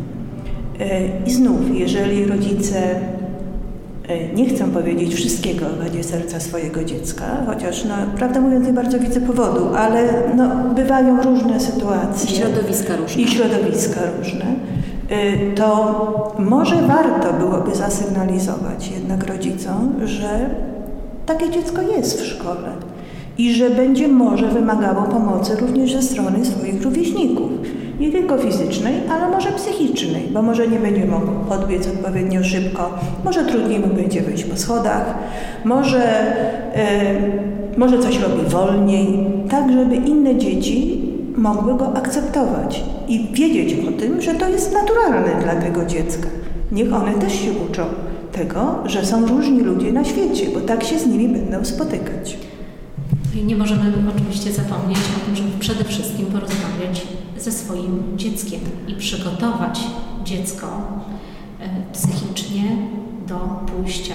E, 0.80 1.00
I 1.26 1.30
znów, 1.30 1.60
jeżeli 1.74 2.26
rodzice 2.26 2.78
nie 4.34 4.48
chcą 4.48 4.70
powiedzieć 4.70 5.14
wszystkiego 5.14 5.66
o 5.66 5.84
wadzie 5.84 6.04
serca 6.04 6.40
swojego 6.40 6.84
dziecka, 6.84 7.24
chociaż 7.46 7.84
no, 7.84 7.94
prawdę 8.16 8.40
mówiąc 8.40 8.66
nie 8.66 8.72
bardzo 8.72 8.98
widzę 8.98 9.20
powodu, 9.20 9.74
ale 9.76 10.08
no, 10.36 10.74
bywają 10.74 11.22
różne 11.22 11.60
sytuacje. 11.60 12.36
I 12.36 12.40
środowiska 12.40 12.96
różne. 12.96 13.22
I 13.22 13.28
środowiska 13.28 14.00
różne. 14.18 14.44
To 15.54 16.34
może 16.38 16.82
warto 16.82 17.32
byłoby 17.32 17.74
zasygnalizować 17.74 18.90
jednak 18.90 19.26
rodzicom, 19.28 19.94
że 20.04 20.50
takie 21.26 21.50
dziecko 21.50 21.82
jest 21.82 22.20
w 22.20 22.26
szkole 22.26 22.68
i 23.38 23.54
że 23.54 23.70
będzie 23.70 24.08
może 24.08 24.48
wymagało 24.48 25.02
pomocy 25.02 25.56
również 25.56 25.92
ze 25.92 26.02
strony 26.02 26.44
swoich 26.44 26.82
rówieśników. 26.82 27.50
Nie 28.00 28.10
tylko 28.10 28.38
fizycznej, 28.38 28.94
ale 29.10 29.28
może 29.28 29.52
psychicznej, 29.52 30.22
bo 30.32 30.42
może 30.42 30.68
nie 30.68 30.78
będzie 30.78 31.06
mógł 31.06 31.32
podbiec 31.48 31.88
odpowiednio 31.88 32.44
szybko, 32.44 32.98
może 33.24 33.44
trudniej 33.44 33.80
mu 33.80 33.86
będzie 33.86 34.20
wyjść 34.20 34.44
po 34.44 34.56
schodach, 34.56 35.14
może, 35.64 36.34
yy, 36.76 37.78
może 37.78 37.98
coś 37.98 38.18
robi 38.20 38.42
wolniej, 38.48 39.26
tak 39.50 39.72
żeby 39.72 39.96
inne 39.96 40.36
dzieci 40.36 41.02
mogły 41.36 41.74
go 41.74 41.96
akceptować 41.96 42.84
i 43.08 43.28
wiedzieć 43.32 43.76
o 43.88 44.00
tym, 44.00 44.22
że 44.22 44.34
to 44.34 44.48
jest 44.48 44.72
naturalne 44.72 45.42
dla 45.42 45.54
tego 45.54 45.86
dziecka. 45.86 46.28
Niech 46.72 46.94
one 46.94 47.14
też 47.14 47.32
się 47.32 47.50
uczą 47.70 47.82
tego, 48.32 48.78
że 48.84 49.06
są 49.06 49.26
różni 49.26 49.60
ludzie 49.60 49.92
na 49.92 50.04
świecie, 50.04 50.46
bo 50.54 50.60
tak 50.60 50.84
się 50.84 50.98
z 50.98 51.06
nimi 51.06 51.28
będą 51.28 51.64
spotykać. 51.64 52.38
I 53.34 53.44
nie 53.44 53.56
możemy 53.56 53.92
oczywiście 54.16 54.52
zapomnieć 54.52 54.98
o 54.98 55.26
tym, 55.26 55.36
żeby 55.36 55.50
przede 55.58 55.84
wszystkim 55.84 56.26
porozmawiać 56.26 57.06
ze 57.44 57.52
swoim 57.52 58.02
dzieckiem 58.16 58.60
i 58.88 58.94
przygotować 58.94 59.80
dziecko 60.24 60.66
e, 61.60 61.92
psychicznie 61.92 62.76
do 63.28 63.36
pójścia 63.66 64.14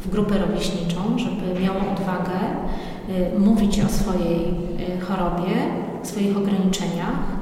w 0.00 0.10
grupę 0.10 0.34
rówieśniczą, 0.38 1.18
żeby 1.18 1.60
miało 1.60 1.78
odwagę 1.92 2.38
e, 3.08 3.38
mówić 3.38 3.80
o 3.80 3.88
swojej 3.88 4.38
e, 4.38 5.00
chorobie, 5.00 5.52
swoich 6.02 6.36
ograniczeniach 6.36 7.36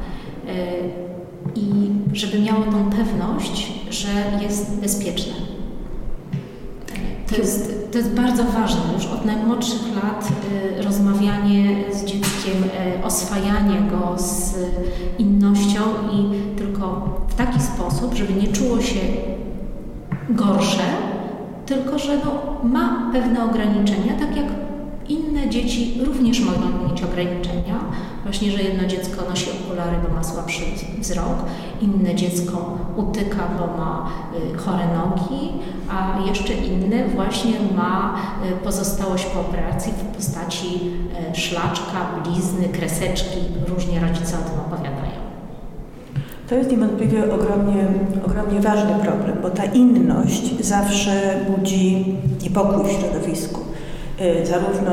i 1.57 1.91
żeby 2.13 2.41
miało 2.41 2.65
tą 2.65 2.91
pewność, 2.91 3.73
że 3.91 4.09
jest 4.43 4.81
bezpieczne. 4.81 5.33
To 7.29 7.37
jest 7.37 7.85
to 7.95 7.99
jest 7.99 8.15
bardzo 8.15 8.45
ważne, 8.45 8.81
już 8.95 9.07
od 9.07 9.25
najmłodszych 9.25 9.83
lat 9.97 10.29
y, 10.79 10.83
rozmawianie 10.83 11.85
z 11.93 12.05
dzieckiem, 12.05 12.65
y, 13.01 13.05
oswajanie 13.05 13.91
go 13.91 14.19
z 14.19 14.55
innością 15.19 15.81
i 16.13 16.29
tylko 16.59 17.19
w 17.29 17.35
taki 17.35 17.61
sposób, 17.61 18.15
żeby 18.15 18.33
nie 18.33 18.49
czuło 18.49 18.81
się 18.81 19.01
gorsze, 20.31 20.85
tylko 21.67 21.99
że 21.99 22.19
no, 22.25 22.61
ma 22.69 23.11
pewne 23.13 23.45
ograniczenia, 23.45 24.19
tak 24.21 24.37
jak 24.37 24.47
inne 25.09 25.51
dzieci 25.51 26.01
również 26.05 26.41
mogą 26.41 26.89
mieć 26.89 27.03
ograniczenia. 27.03 27.81
Właśnie, 28.25 28.51
że 28.51 28.63
jedno 28.63 28.89
dziecko 28.89 29.29
nosi 29.31 29.51
okulary, 29.51 29.97
bo 30.09 30.15
ma 30.15 30.25
słabszy 30.25 30.63
wzrok, 30.99 31.37
inne 31.81 32.15
dziecko 32.15 32.79
utyka, 32.97 33.49
bo 33.59 33.77
ma 33.77 34.11
y, 34.55 34.59
chore 34.59 34.89
nogi, 34.95 35.53
a 35.91 36.21
jeszcze 36.27 36.53
inne 36.53 37.09
właśnie 37.09 37.53
ma 37.77 38.17
y, 38.53 38.65
pozostałość 38.65 39.25
po 39.25 39.41
operacji 39.41 39.93
w 39.93 40.17
postaci 40.17 40.67
y, 41.33 41.37
szlaczka, 41.37 42.07
blizny, 42.25 42.69
kreseczki. 42.69 43.39
Różnie 43.69 44.01
rodzice 44.01 44.37
o 44.39 44.51
tym 44.51 44.61
opowiadają. 44.61 45.25
To 46.49 46.55
jest 46.55 46.71
niewątpliwie 46.71 47.35
ogromnie, 47.35 47.87
ogromnie 48.27 48.61
ważny 48.61 48.95
problem, 49.03 49.39
bo 49.43 49.51
ta 49.51 49.65
inność 49.65 50.65
zawsze 50.65 51.41
budzi 51.49 52.17
niepokój 52.43 52.85
w 52.85 52.93
środowisku. 52.93 53.61
Zarówno 54.45 54.93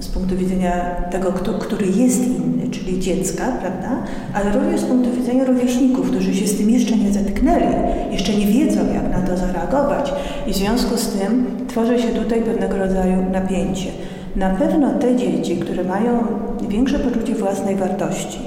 z 0.00 0.08
punktu 0.08 0.36
widzenia 0.36 0.72
tego, 1.10 1.32
kto, 1.32 1.52
który 1.52 1.86
jest 1.86 2.26
inny, 2.26 2.70
czyli 2.70 3.00
dziecka, 3.00 3.44
prawda, 3.60 4.02
ale 4.34 4.52
również 4.52 4.80
z 4.80 4.84
punktu 4.84 5.10
widzenia 5.12 5.44
rówieśników, 5.44 6.10
którzy 6.10 6.34
się 6.34 6.46
z 6.46 6.58
tym 6.58 6.70
jeszcze 6.70 6.96
nie 6.96 7.12
zetknęli, 7.12 7.74
jeszcze 8.10 8.34
nie 8.34 8.46
wiedzą, 8.46 8.80
jak 8.94 9.10
na 9.10 9.20
to 9.28 9.36
zareagować. 9.36 10.12
I 10.46 10.52
w 10.52 10.56
związku 10.56 10.96
z 10.96 11.08
tym 11.08 11.46
tworzy 11.68 11.98
się 11.98 12.08
tutaj 12.08 12.42
pewnego 12.42 12.76
rodzaju 12.76 13.30
napięcie. 13.32 13.90
Na 14.36 14.50
pewno 14.50 14.98
te 14.98 15.16
dzieci, 15.16 15.56
które 15.56 15.84
mają 15.84 16.26
większe 16.68 16.98
poczucie 16.98 17.34
własnej 17.34 17.76
wartości 17.76 18.38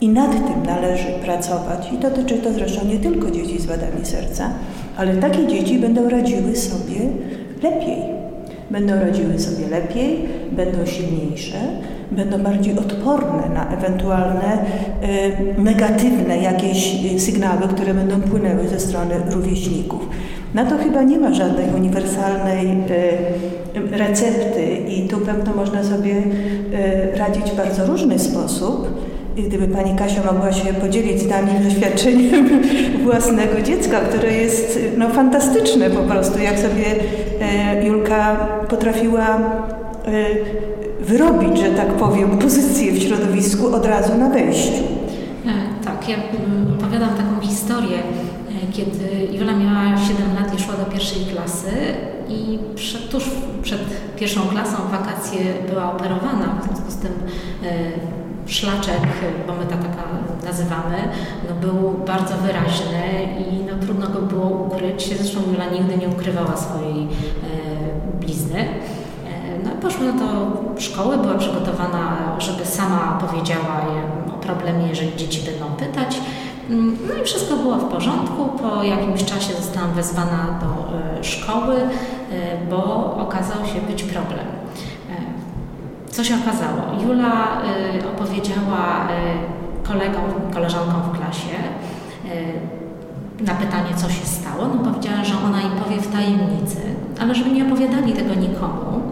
i 0.00 0.08
nad 0.08 0.32
tym 0.32 0.66
należy 0.66 1.06
pracować 1.24 1.92
i 1.92 1.98
dotyczy 1.98 2.38
to 2.38 2.52
zresztą 2.52 2.86
nie 2.86 2.98
tylko 2.98 3.30
dzieci 3.30 3.60
z 3.60 3.66
wadami 3.66 4.04
serca, 4.06 4.50
ale 4.96 5.16
takie 5.16 5.46
dzieci 5.46 5.78
będą 5.78 6.08
radziły 6.08 6.56
sobie 6.56 7.00
lepiej, 7.62 7.96
będą 8.72 8.92
rodziły 9.00 9.38
sobie 9.38 9.68
lepiej, 9.68 10.28
będą 10.52 10.86
silniejsze, 10.86 11.58
będą 12.10 12.38
bardziej 12.38 12.78
odporne 12.78 13.48
na 13.54 13.76
ewentualne 13.76 14.58
y, 15.58 15.62
negatywne 15.62 16.38
jakieś 16.38 16.96
sygnały, 17.18 17.68
które 17.68 17.94
będą 17.94 18.20
płynęły 18.20 18.68
ze 18.68 18.80
strony 18.80 19.14
rówieśników. 19.30 20.08
Na 20.54 20.66
to 20.66 20.78
chyba 20.78 21.02
nie 21.02 21.18
ma 21.18 21.34
żadnej 21.34 21.66
uniwersalnej 21.76 22.66
y, 22.66 23.96
recepty 23.98 24.62
i 24.88 25.08
tu 25.08 25.18
pewno 25.18 25.54
można 25.54 25.84
sobie 25.84 26.14
y, 27.14 27.18
radzić 27.18 27.50
w 27.50 27.56
bardzo 27.56 27.86
różny 27.86 28.18
sposób. 28.18 29.02
I 29.36 29.42
gdyby 29.42 29.68
Pani 29.68 29.96
Kasia 29.96 30.32
mogła 30.32 30.52
się 30.52 30.74
podzielić 30.74 31.22
z 31.22 31.28
nami 31.28 31.50
doświadczeniem 31.64 32.48
własnego 33.04 33.62
dziecka, 33.62 34.00
które 34.00 34.32
jest 34.32 34.78
no, 34.98 35.08
fantastyczne 35.08 35.90
po 35.90 36.02
prostu, 36.02 36.38
jak 36.38 36.58
sobie 36.58 36.84
Julka 37.84 38.36
potrafiła 38.68 39.26
e, 39.28 39.40
wyrobić, 41.00 41.58
że 41.58 41.70
tak 41.70 41.88
powiem, 41.88 42.38
pozycję 42.38 42.92
w 42.92 43.02
środowisku 43.02 43.74
od 43.74 43.86
razu 43.86 44.18
na 44.18 44.28
wejściu. 44.28 44.82
E, 45.46 45.84
tak, 45.84 46.08
ja 46.08 46.16
mm, 46.16 46.74
opowiadam 46.78 47.08
taką 47.08 47.40
historię, 47.40 47.98
e, 47.98 48.72
kiedy 48.72 49.36
Jula 49.38 49.52
miała 49.52 49.96
7 49.98 50.34
lat 50.34 50.58
i 50.58 50.62
szła 50.62 50.74
do 50.74 50.84
pierwszej 50.84 51.24
klasy 51.24 51.70
i 52.28 52.58
przed, 52.74 53.08
tuż 53.08 53.24
przed 53.62 53.80
pierwszą 54.16 54.40
klasą 54.40 54.76
w 54.76 54.90
wakacje 54.90 55.40
była 55.70 55.92
operowana, 55.92 56.60
w 56.60 56.64
związku 56.64 56.90
z 56.90 56.96
tym 56.96 57.12
e, 57.64 57.68
szlaczek, 58.46 59.00
bo 59.46 59.52
my 59.52 59.66
tak 59.66 59.78
nazywamy, 60.44 61.08
no 61.48 61.54
był 61.68 61.90
bardzo 62.06 62.34
wyraźny 62.36 63.28
i 63.38 63.64
no, 63.64 63.86
trudno 63.86 64.08
go 64.08 64.18
było 64.18 64.46
ukryć. 64.46 65.16
Zresztą 65.18 65.40
Jula 65.52 65.66
nigdy 65.66 65.96
nie 65.96 66.08
ukrywała 66.08 66.56
swojej 66.56 67.02
e, 67.02 67.06
blizny. 68.20 68.58
E, 68.58 68.68
no 69.64 69.70
poszła 69.82 70.12
do 70.12 70.30
szkoły, 70.80 71.18
była 71.18 71.34
przygotowana, 71.34 72.16
żeby 72.38 72.66
sama 72.66 73.18
powiedziała 73.20 73.86
o 74.34 74.38
problemie, 74.38 74.88
jeżeli 74.88 75.16
dzieci 75.16 75.40
będą 75.50 75.66
pytać. 75.76 76.20
Mm, 76.70 76.98
no 77.08 77.22
i 77.22 77.24
wszystko 77.24 77.56
było 77.56 77.76
w 77.76 77.84
porządku. 77.84 78.44
Po 78.44 78.82
jakimś 78.82 79.24
czasie 79.24 79.54
zostałam 79.54 79.92
wezwana 79.92 80.60
do 80.60 80.98
e, 81.20 81.24
szkoły, 81.24 81.74
bo 82.70 83.14
okazał 83.16 83.66
się 83.66 83.80
być 83.80 84.02
problem. 84.02 84.46
Co 86.12 86.24
się 86.24 86.34
okazało? 86.34 87.02
Jula 87.04 87.62
y, 88.00 88.08
opowiedziała 88.08 89.08
y, 89.84 89.88
kolegom, 89.88 90.24
koleżankom 90.54 91.02
w 91.02 91.18
klasie 91.18 91.56
y, 93.40 93.44
na 93.44 93.54
pytanie, 93.54 93.94
co 93.96 94.08
się 94.10 94.26
stało, 94.26 94.68
no 94.74 94.92
powiedziała, 94.92 95.24
że 95.24 95.34
ona 95.46 95.60
im 95.60 95.70
powie 95.70 95.96
w 95.96 96.12
tajemnicy, 96.12 96.80
ale 97.20 97.34
żeby 97.34 97.50
nie 97.50 97.66
opowiadali 97.66 98.12
tego 98.12 98.34
nikomu, 98.34 99.02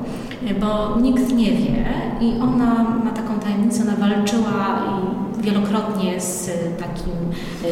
bo 0.60 1.00
nikt 1.00 1.32
nie 1.32 1.52
wie 1.52 1.84
i 2.20 2.40
ona 2.42 2.74
ma 3.04 3.10
taką 3.10 3.38
tajemnicę, 3.40 3.82
ona 3.82 4.08
walczyła 4.08 4.78
wielokrotnie 5.38 6.20
z 6.20 6.50
takim 6.78 7.12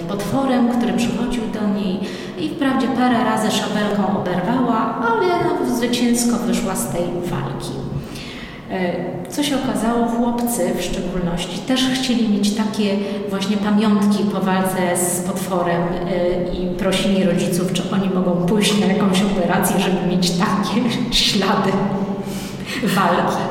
potworem, 0.09 0.69
który 0.69 0.93
przychodził 0.93 1.43
do 1.55 1.69
niej 1.81 2.01
i 2.39 2.49
wprawdzie 2.49 2.89
parę 2.89 3.25
razy 3.25 3.51
szabelką 3.51 4.21
oberwała, 4.21 4.95
ale 4.95 5.27
no, 5.45 5.77
zwycięsko 5.77 6.37
wyszła 6.37 6.75
z 6.77 6.89
tej 6.89 7.05
walki. 7.31 7.98
E, 8.71 8.95
co 9.29 9.43
się 9.43 9.57
okazało, 9.65 10.07
chłopcy 10.07 10.75
w 10.79 10.83
szczególności 10.83 11.59
też 11.59 11.85
chcieli 11.95 12.29
mieć 12.29 12.55
takie 12.55 12.97
właśnie 13.31 13.57
pamiątki 13.57 14.25
po 14.25 14.41
walce 14.41 14.97
z 14.97 15.21
potworem 15.21 15.83
e, 15.83 16.55
i 16.55 16.75
prosili 16.75 17.25
rodziców, 17.25 17.73
czy 17.73 17.83
oni 17.93 18.11
mogą 18.11 18.47
pójść 18.47 18.81
na 18.81 18.87
jakąś 18.87 19.23
operację, 19.23 19.81
żeby 19.81 20.07
mieć 20.07 20.31
takie 20.31 20.91
ślady 21.25 21.73
walki. 22.83 23.43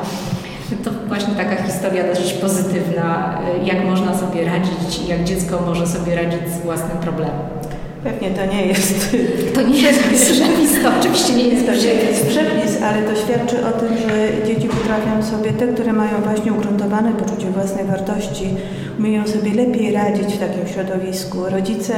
To 0.84 0.90
właśnie 1.08 1.34
taka 1.34 1.62
historia 1.62 2.14
dość 2.14 2.32
pozytywna, 2.32 3.38
e, 3.40 3.66
jak 3.66 3.84
można 3.84 4.18
sobie 4.18 4.44
radzić, 4.44 5.08
jak 5.08 5.24
dziecko 5.24 5.60
może 5.66 5.86
sobie 5.86 6.14
radzić 6.14 6.48
z 6.48 6.60
własnym 6.60 6.98
problemem. 6.98 7.57
Pewnie 8.04 8.30
to 8.30 8.46
nie 8.46 8.66
jest. 8.66 9.16
To 9.54 9.62
nie 9.62 9.82
jest 9.82 10.00
przepis, 10.32 10.82
to 10.82 10.88
oczywiście 11.00 11.34
nie 11.34 11.48
jest. 11.48 11.66
To 11.66 11.72
jest 11.72 12.26
przepis, 12.26 12.82
ale 12.82 13.02
to 13.02 13.20
świadczy 13.20 13.66
o 13.66 13.72
tym, 13.72 13.88
że 13.88 14.46
dzieci 14.46 14.68
potrafią 14.68 15.22
sobie, 15.22 15.52
te, 15.52 15.68
które 15.68 15.92
mają 15.92 16.20
właśnie 16.24 16.52
ugruntowane 16.52 17.12
poczucie 17.12 17.50
własnej 17.50 17.84
wartości, 17.84 18.54
umieją 18.98 19.26
sobie 19.26 19.54
lepiej 19.54 19.92
radzić 19.92 20.34
w 20.34 20.38
takim 20.38 20.66
środowisku. 20.66 21.38
Rodzice 21.50 21.94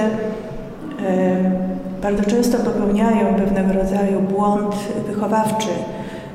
e, 1.07 1.71
bardzo 2.03 2.25
często 2.31 2.59
popełniają 2.59 3.35
pewnego 3.35 3.73
rodzaju 3.73 4.21
błąd 4.21 4.75
wychowawczy. 5.07 5.69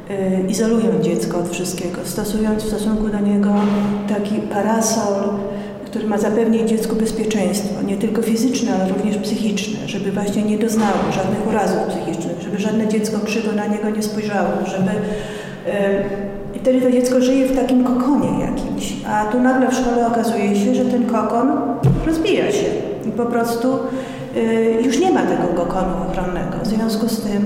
E, 0.10 0.42
izolują 0.42 1.02
dziecko 1.02 1.38
od 1.38 1.50
wszystkiego, 1.50 2.02
stosując 2.04 2.64
w 2.64 2.68
stosunku 2.68 3.08
do 3.08 3.20
niego 3.20 3.54
taki 4.10 4.36
parasol 4.36 5.30
który 5.96 6.08
ma 6.08 6.18
zapewnić 6.18 6.70
dziecku 6.70 6.96
bezpieczeństwo, 6.96 7.82
nie 7.82 7.98
tylko 7.98 8.22
fizyczne, 8.22 8.74
ale 8.76 8.94
również 8.94 9.18
psychiczne, 9.18 9.88
żeby 9.88 10.12
właśnie 10.12 10.44
nie 10.44 10.58
doznało 10.58 11.12
żadnych 11.12 11.48
urazów 11.48 11.78
psychicznych, 11.90 12.42
żeby 12.42 12.58
żadne 12.58 12.88
dziecko 12.88 13.20
krzywo 13.26 13.52
na 13.52 13.68
niego 13.68 13.90
nie 13.90 14.04
spojrzało, 14.04 14.50
żeby 14.66 14.92
i 16.56 16.60
wtedy 16.60 16.82
to 16.82 16.92
dziecko 16.92 17.22
żyje 17.22 17.48
w 17.48 17.56
takim 17.56 17.84
kokonie 17.84 18.46
jakimś, 18.46 18.94
a 19.08 19.26
tu 19.26 19.40
nagle 19.42 19.72
w 19.72 19.74
szkole 19.74 20.08
okazuje 20.08 20.56
się, 20.56 20.76
że 20.76 20.86
ten 20.86 21.06
kokon 21.06 21.52
rozbija 22.06 22.52
się 22.52 22.68
i 23.08 23.12
po 23.12 23.26
prostu 23.26 23.68
e, 24.36 24.82
już 24.82 25.00
nie 25.00 25.12
ma 25.12 25.22
tego 25.22 25.64
kokonu 25.64 25.94
ochronnego. 26.10 26.58
W 26.64 26.68
związku 26.68 27.10
z 27.10 27.22
tym 27.22 27.46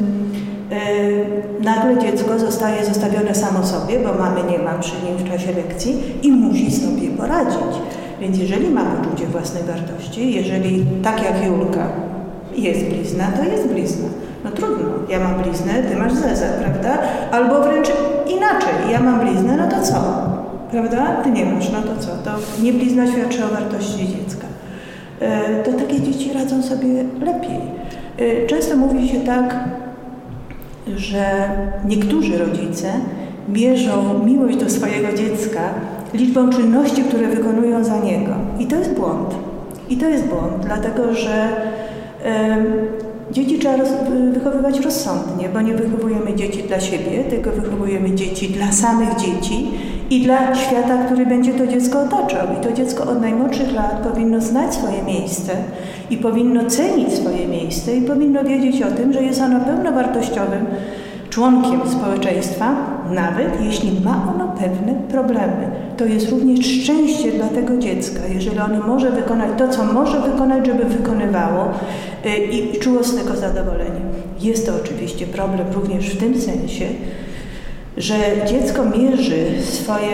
e, 0.72 1.64
nagle 1.64 1.98
dziecko 1.98 2.40
zostaje 2.40 2.86
zostawione 2.86 3.36
samo 3.36 3.66
sobie, 3.66 4.00
bo 4.00 4.14
mamy 4.14 4.52
nie 4.52 4.60
ma 4.60 4.74
przy 4.74 4.94
nim 5.06 5.18
w 5.18 5.32
czasie 5.32 5.52
lekcji 5.52 6.04
i 6.24 6.32
musi 6.32 6.72
sobie 6.72 7.10
poradzić. 7.10 7.99
Więc 8.22 8.38
jeżeli 8.38 8.70
ma 8.70 8.86
poczucie 8.86 9.28
własnej 9.28 9.64
wartości, 9.64 10.34
jeżeli 10.34 10.86
tak 11.04 11.24
jak 11.24 11.46
Julka 11.48 11.88
jest 12.56 12.86
blizna, 12.86 13.24
to 13.38 13.44
jest 13.44 13.68
blizna. 13.68 14.08
No 14.44 14.52
trudno, 14.52 14.86
ja 15.10 15.20
mam 15.20 15.42
bliznę, 15.42 15.74
ty 15.90 15.96
masz 15.96 16.14
zezę, 16.14 16.46
prawda? 16.60 16.98
Albo 17.32 17.62
wręcz 17.62 17.88
inaczej, 18.28 18.92
ja 18.92 19.00
mam 19.00 19.20
bliznę, 19.20 19.58
no 19.58 19.68
to 19.68 19.82
co? 19.82 20.30
Prawda? 20.72 21.16
Ty 21.24 21.32
nie 21.32 21.46
masz, 21.46 21.72
no 21.72 21.82
to 21.82 22.02
co? 22.02 22.08
To 22.08 22.32
nie 22.64 22.74
blizna 22.74 23.08
świadczy 23.08 23.46
o 23.46 23.48
wartości 23.48 24.08
dziecka. 24.08 24.48
E, 25.20 25.64
to 25.64 25.74
takie 25.74 26.02
dzieci 26.02 26.34
radzą 26.34 26.64
sobie 26.64 27.04
lepiej. 27.26 27.60
E, 28.18 28.48
często 28.48 28.78
mówi 28.78 29.10
się 29.10 29.20
tak, 29.20 29.56
że 30.96 31.50
niektórzy 31.86 32.38
rodzice 32.38 32.88
mierzą 33.50 34.26
miłość 34.26 34.58
do 34.58 34.70
swojego 34.70 35.18
dziecka 35.18 35.62
liczbą 36.14 36.50
czynności, 36.50 37.04
które 37.04 37.28
wykonują 37.28 37.84
za 37.84 37.98
niego. 37.98 38.32
I 38.60 38.66
to 38.66 38.76
jest 38.76 38.94
błąd. 38.94 39.36
I 39.90 39.98
to 39.98 40.08
jest 40.08 40.26
błąd, 40.26 40.66
dlatego 40.66 41.14
że 41.14 41.48
y, 43.30 43.34
dzieci 43.34 43.60
trzeba 43.60 43.78
roz, 43.78 43.90
wychowywać 44.34 44.80
rozsądnie, 44.80 45.50
bo 45.54 45.62
nie 45.62 45.74
wychowujemy 45.74 46.36
dzieci 46.36 46.64
dla 46.64 46.80
siebie, 46.80 47.24
tylko 47.30 47.52
wychowujemy 47.52 48.12
dzieci 48.12 48.50
dla 48.50 48.72
samych 48.72 49.16
dzieci 49.16 49.72
i 50.10 50.22
dla 50.22 50.56
świata, 50.56 50.98
który 51.06 51.26
będzie 51.26 51.54
to 51.54 51.68
dziecko 51.68 52.02
otaczał. 52.02 52.48
I 52.60 52.64
to 52.64 52.74
dziecko 52.74 53.04
od 53.04 53.22
najmłodszych 53.22 53.74
lat 53.74 54.08
powinno 54.08 54.42
znać 54.42 54.74
swoje 54.74 55.04
miejsce 55.04 55.52
i 56.10 56.18
powinno 56.18 56.66
cenić 56.66 57.14
swoje 57.14 57.48
miejsce 57.48 57.96
i 57.96 58.02
powinno 58.02 58.44
wiedzieć 58.44 58.82
o 58.82 58.92
tym, 58.92 59.14
że 59.14 59.24
jest 59.24 59.42
ono 59.42 59.60
pełnowartościowym 59.60 60.66
członkiem 61.30 61.82
społeczeństwa, 61.90 62.76
nawet 63.12 63.62
jeśli 63.66 64.02
ma 64.06 64.34
ono 64.36 64.48
pewne 64.48 64.94
problemy. 65.12 65.72
To 66.00 66.06
jest 66.06 66.30
również 66.30 66.66
szczęście 66.66 67.32
dla 67.32 67.48
tego 67.48 67.78
dziecka, 67.78 68.20
jeżeli 68.34 68.60
ono 68.60 68.88
może 68.88 69.12
wykonać 69.12 69.50
to, 69.58 69.68
co 69.68 69.86
może 69.86 70.22
wykonać, 70.22 70.66
żeby 70.66 70.86
wykonywało 70.86 71.66
y, 72.26 72.38
i 72.38 72.80
czuło 72.80 73.04
z 73.04 73.16
tego 73.16 73.36
zadowolenie. 73.36 74.02
Jest 74.42 74.66
to 74.66 74.76
oczywiście 74.76 75.28
problem 75.28 75.68
również 75.74 76.10
w 76.10 76.18
tym 76.18 76.42
sensie, 76.42 76.86
że 77.98 78.16
dziecko 78.50 78.86
mierzy 78.86 79.46
swoje 79.62 80.12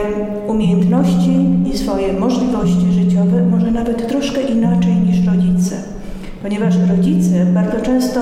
umiejętności 0.48 1.46
i 1.74 1.78
swoje 1.78 2.14
możliwości 2.14 2.92
życiowe 2.92 3.44
może 3.52 3.72
nawet 3.72 4.08
troszkę 4.08 4.42
inaczej 4.42 4.94
niż 4.94 5.28
rodzice. 5.28 5.76
Ponieważ 6.44 6.76
rodzice 6.90 7.46
bardzo 7.46 7.86
często, 7.86 8.20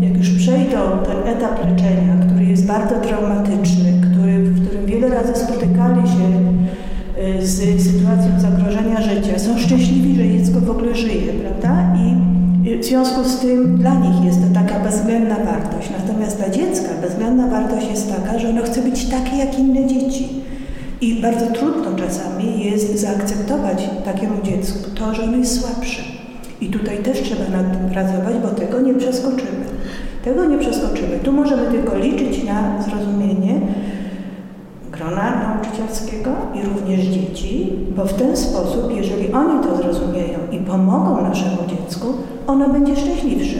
jak 0.00 0.16
już 0.16 0.30
przejdą 0.30 0.78
ten 1.06 1.36
etap 1.36 1.58
leczenia, 1.58 2.14
który 2.26 2.44
jest 2.44 2.66
bardzo 2.66 2.94
traumatyczny, 2.94 3.92
który, 4.00 4.38
w 4.38 4.66
którym 4.66 4.86
wiele 4.86 5.08
razy 5.08 5.34
spotykali 5.34 6.08
się 6.08 6.53
z 7.42 7.82
sytuacją 7.82 8.40
zagrożenia 8.40 9.02
życia, 9.02 9.38
są 9.38 9.58
szczęśliwi, 9.58 10.16
że 10.16 10.28
dziecko 10.28 10.60
w 10.60 10.70
ogóle 10.70 10.94
żyje, 10.94 11.32
prawda? 11.32 11.96
I 11.96 12.34
w 12.78 12.84
związku 12.84 13.24
z 13.24 13.38
tym 13.38 13.78
dla 13.78 13.94
nich 13.94 14.24
jest 14.24 14.40
to 14.40 14.60
taka 14.60 14.80
bezwzględna 14.80 15.36
wartość. 15.36 15.90
Natomiast 15.98 16.36
dla 16.36 16.48
dziecka 16.48 16.88
bezwzględna 17.02 17.48
wartość 17.48 17.90
jest 17.90 18.12
taka, 18.16 18.38
że 18.38 18.48
ono 18.48 18.62
chce 18.62 18.82
być 18.82 19.04
takie 19.04 19.36
jak 19.36 19.58
inne 19.58 19.86
dzieci. 19.86 20.28
I 21.00 21.22
bardzo 21.22 21.46
trudno 21.46 21.96
czasami 21.96 22.64
jest 22.64 23.00
zaakceptować 23.00 23.90
takiemu 24.04 24.42
dziecku 24.42 24.90
to, 24.94 25.14
że 25.14 25.22
ono 25.22 25.36
jest 25.36 25.60
słabsze. 25.60 26.02
I 26.60 26.66
tutaj 26.66 26.98
też 26.98 27.22
trzeba 27.22 27.62
nad 27.62 27.78
tym 27.78 27.90
pracować, 27.90 28.34
bo 28.42 28.48
tego 28.48 28.80
nie 28.80 28.94
przeskoczymy. 28.94 29.64
Tego 30.24 30.44
nie 30.44 30.58
przeskoczymy. 30.58 31.18
Tu 31.22 31.32
możemy 31.32 31.62
tylko 31.70 31.98
liczyć 31.98 32.44
na 32.44 32.82
zrozumienie 32.82 33.60
grona 34.96 35.54
nauczycielskiego 35.54 36.30
i 36.54 36.62
również 36.62 37.00
dzieci, 37.00 37.72
bo 37.96 38.04
w 38.04 38.12
ten 38.12 38.36
sposób, 38.36 38.96
jeżeli 38.96 39.32
oni 39.32 39.64
to 39.64 39.76
zrozumieją 39.76 40.38
i 40.52 40.58
pomogą 40.58 41.22
naszemu 41.22 41.58
dziecku, 41.68 42.06
ono 42.46 42.68
będzie 42.68 42.96
szczęśliwsze. 42.96 43.58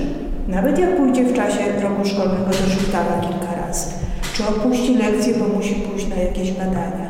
Nawet 0.48 0.78
jak 0.78 0.96
pójdzie 0.96 1.24
w 1.24 1.34
czasie 1.34 1.60
roku 1.82 2.08
szkolnego 2.08 2.46
do 2.46 2.70
szpitala 2.70 3.20
kilka 3.20 3.66
razy, 3.66 3.90
czy 4.34 4.42
opuści 4.48 4.94
lekcję, 4.94 5.34
bo 5.34 5.56
musi 5.56 5.74
pójść 5.74 6.08
na 6.08 6.16
jakieś 6.16 6.52
badania, 6.52 7.06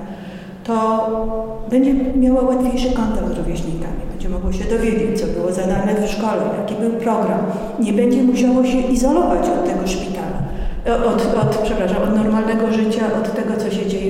to 0.64 1.08
będzie 1.70 1.94
miało 1.94 2.42
łatwiejszy 2.44 2.92
kontakt 2.92 3.34
z 3.34 3.38
rówieśnikami, 3.38 4.00
będzie 4.10 4.28
mogło 4.28 4.52
się 4.52 4.64
dowiedzieć, 4.64 5.20
co 5.20 5.26
było 5.26 5.52
zadane 5.52 5.94
w 5.94 6.10
szkole, 6.10 6.42
jaki 6.60 6.74
był 6.74 6.90
program. 6.90 7.40
Nie 7.80 7.92
będzie 7.92 8.22
musiało 8.22 8.64
się 8.64 8.78
izolować 8.78 9.48
od 9.48 9.66
tego 9.66 9.86
szpitala, 9.86 10.38
od, 11.06 11.36
od, 11.42 11.58
przepraszam, 11.64 12.02
od 12.02 12.16
normalnego 12.16 12.72
życia, 12.72 13.02
od 13.22 13.34
tego, 13.36 13.56
co 13.56 13.70
się 13.70 13.86
dzieje 13.86 14.03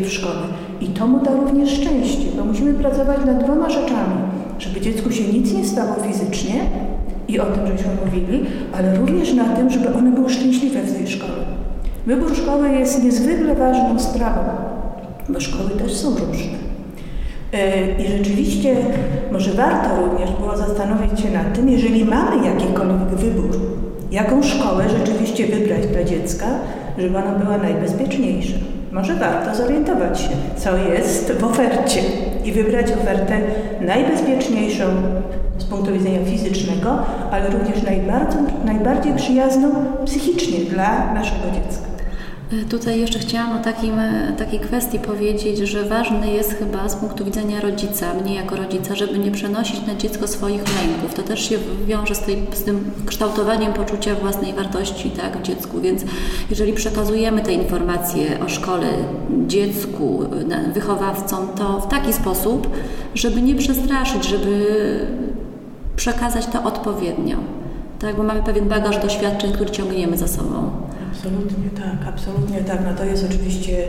I 0.81 0.87
to 0.87 1.07
mu 1.07 1.25
da 1.25 1.31
również 1.31 1.71
szczęście, 1.71 2.27
bo 2.37 2.45
musimy 2.45 2.75
pracować 2.75 3.19
nad 3.27 3.45
dwoma 3.45 3.71
rzeczami, 3.71 4.17
żeby 4.59 4.81
dziecku 4.81 5.11
się 5.11 5.25
nic 5.25 5.55
nie 5.55 5.65
stało 5.65 5.95
fizycznie 5.95 6.55
i 7.29 7.41
o 7.41 7.45
tym 7.45 7.67
żeśmy 7.67 7.91
mówili, 8.05 8.47
ale 8.73 8.97
również 8.97 9.35
na 9.35 9.45
tym, 9.45 9.71
żeby 9.71 9.95
one 9.95 10.11
były 10.11 10.31
szczęśliwe 10.31 10.83
w 10.83 10.97
tej 10.97 11.09
szkole. 11.09 11.45
Wybór 12.07 12.37
szkoły 12.37 12.69
jest 12.69 13.05
niezwykle 13.05 13.55
ważną 13.55 13.99
sprawą 13.99 14.41
bo 15.29 15.41
szkoły 15.41 15.71
też 15.71 15.93
są 15.93 16.11
różne. 16.11 16.59
E, 17.53 18.03
I 18.03 18.09
rzeczywiście 18.09 18.77
może 19.33 19.53
warto 19.53 19.89
również 20.01 20.31
było 20.31 20.57
zastanowić 20.57 21.21
się 21.21 21.31
nad 21.31 21.55
tym, 21.55 21.69
jeżeli 21.69 22.05
mamy 22.05 22.47
jakikolwiek 22.47 23.09
wybór, 23.09 23.61
jaką 24.11 24.43
szkołę 24.43 24.85
rzeczywiście 24.99 25.47
wybrać 25.47 25.87
dla 25.87 26.05
dziecka, 26.05 26.47
żeby 26.99 27.19
ona 27.19 27.33
była 27.33 27.59
najbezpieczniejsza. 27.59 28.57
Może 28.95 29.15
warto 29.15 29.55
zorientować 29.55 30.21
się, 30.21 30.29
co 30.57 30.77
jest 30.77 31.33
w 31.33 31.45
ofercie 31.45 32.01
i 32.45 32.53
wybrać 32.53 32.93
ofertę 32.93 33.41
najbezpieczniejszą 33.81 34.85
z 35.59 35.65
punktu 35.65 35.93
widzenia 35.93 36.25
fizycznego, 36.25 36.99
ale 37.31 37.51
również 37.51 37.83
najbardziej, 37.83 38.41
najbardziej 38.65 39.15
przyjazną 39.15 39.71
psychicznie 40.05 40.59
dla 40.59 41.15
naszego 41.15 41.45
dziecka. 41.55 41.94
Tutaj 42.71 43.01
jeszcze 43.01 43.19
chciałam 43.19 43.57
o 43.57 43.65
takim, 43.65 43.95
takiej 44.39 44.61
kwestii 44.61 44.99
powiedzieć, 44.99 45.59
że 45.59 45.85
ważne 45.85 46.29
jest 46.29 46.55
chyba 46.55 46.89
z 46.89 46.97
punktu 46.97 47.25
widzenia 47.25 47.61
rodzica, 47.61 48.15
mnie 48.15 48.35
jako 48.35 48.57
rodzica, 48.57 48.95
żeby 48.95 49.19
nie 49.19 49.31
przenosić 49.31 49.87
na 49.87 49.95
dziecko 49.95 50.29
swoich 50.29 50.63
lęków. 50.63 51.15
To 51.15 51.23
też 51.23 51.49
się 51.49 51.59
wiąże 51.87 52.15
z, 52.15 52.21
tej, 52.21 52.47
z 52.53 52.63
tym 52.63 52.91
kształtowaniem 53.07 53.73
poczucia 53.73 54.15
własnej 54.15 54.53
wartości 54.53 55.11
tak, 55.11 55.39
w 55.39 55.43
dziecku, 55.43 55.81
więc 55.81 56.03
jeżeli 56.51 56.73
przekazujemy 56.73 57.43
te 57.43 57.53
informacje 57.53 58.41
o 58.47 58.49
szkole 58.49 58.87
dziecku, 59.47 60.25
wychowawcom, 60.75 61.49
to 61.49 61.81
w 61.81 61.89
taki 61.89 62.13
sposób, 62.13 62.69
żeby 63.15 63.43
nie 63.43 63.55
przestraszyć, 63.55 64.25
żeby 64.25 64.67
przekazać 65.97 66.47
to 66.47 66.63
odpowiednio. 66.65 67.37
Tak, 68.01 68.17
bo 68.17 68.23
mamy 68.23 68.43
pewien 68.43 68.69
bagaż 68.69 68.99
doświadczeń, 68.99 69.53
który 69.53 69.71
ciągniemy 69.71 70.17
za 70.17 70.29
sobą. 70.29 70.71
Absolutnie 71.15 71.71
tak, 71.71 72.09
absolutnie 72.09 72.61
tak. 72.61 72.79
No 72.85 72.95
to 72.95 73.05
jest 73.05 73.25
oczywiście 73.31 73.87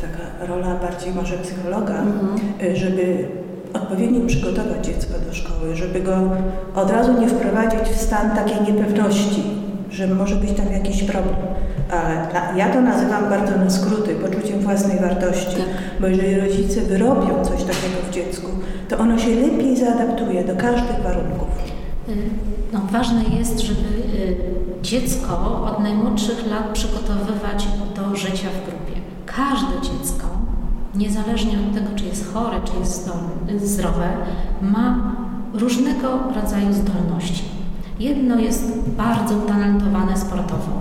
taka 0.00 0.46
rola 0.46 0.74
bardziej 0.74 1.12
może 1.14 1.38
psychologa, 1.38 1.94
mhm. 1.94 2.38
Y, 2.62 2.76
żeby 2.76 3.28
odpowiednio 3.74 4.26
przygotować 4.26 4.86
dziecko 4.86 5.14
do 5.28 5.34
szkoły, 5.34 5.76
żeby 5.76 6.00
go 6.00 6.30
od 6.74 6.90
razu 6.90 7.20
nie 7.20 7.28
wprowadzić 7.28 7.80
w 7.80 8.00
stan 8.00 8.30
takiej 8.30 8.62
niepewności, 8.62 9.42
że 9.90 10.06
może 10.06 10.36
być 10.36 10.52
tam 10.52 10.72
jakiś 10.72 11.02
problem. 11.02 11.36
Ale 11.90 12.28
ja 12.58 12.68
to 12.72 12.80
nazywam 12.80 13.28
bardzo 13.30 13.56
na 13.56 13.70
skróty 13.70 14.14
poczuciem 14.14 14.60
własnej 14.60 14.98
wartości, 14.98 15.56
tak. 15.56 16.00
bo 16.00 16.06
jeżeli 16.06 16.40
rodzice 16.40 16.80
wyrobią 16.80 17.44
coś 17.44 17.60
takiego 17.60 17.98
w 18.10 18.14
dziecku, 18.14 18.46
to 18.88 18.98
ono 18.98 19.18
się 19.18 19.34
lepiej 19.34 19.76
zaadaptuje 19.76 20.44
do 20.44 20.56
każdych 20.56 21.02
warunków. 21.02 21.48
Y, 22.08 22.12
no, 22.72 22.80
ważne 22.92 23.22
jest, 23.38 23.60
żeby 23.60 23.88
y, 24.14 24.71
dziecko 24.82 25.62
od 25.64 25.80
najmłodszych 25.82 26.46
lat 26.50 26.72
przygotowywać 26.72 27.68
do 27.96 28.16
życia 28.16 28.48
w 28.48 28.66
grupie. 28.66 29.00
Każde 29.26 29.80
dziecko, 29.82 30.26
niezależnie 30.94 31.52
od 31.52 31.74
tego, 31.74 31.86
czy 31.96 32.04
jest 32.04 32.34
chore, 32.34 32.60
czy 32.64 32.72
jest 32.80 33.08
zdrowe, 33.62 34.08
ma 34.62 35.14
różnego 35.54 36.18
rodzaju 36.34 36.72
zdolności. 36.72 37.44
Jedno 38.00 38.38
jest 38.38 38.78
bardzo 38.96 39.34
utalentowane 39.34 40.16
sportowo 40.16 40.80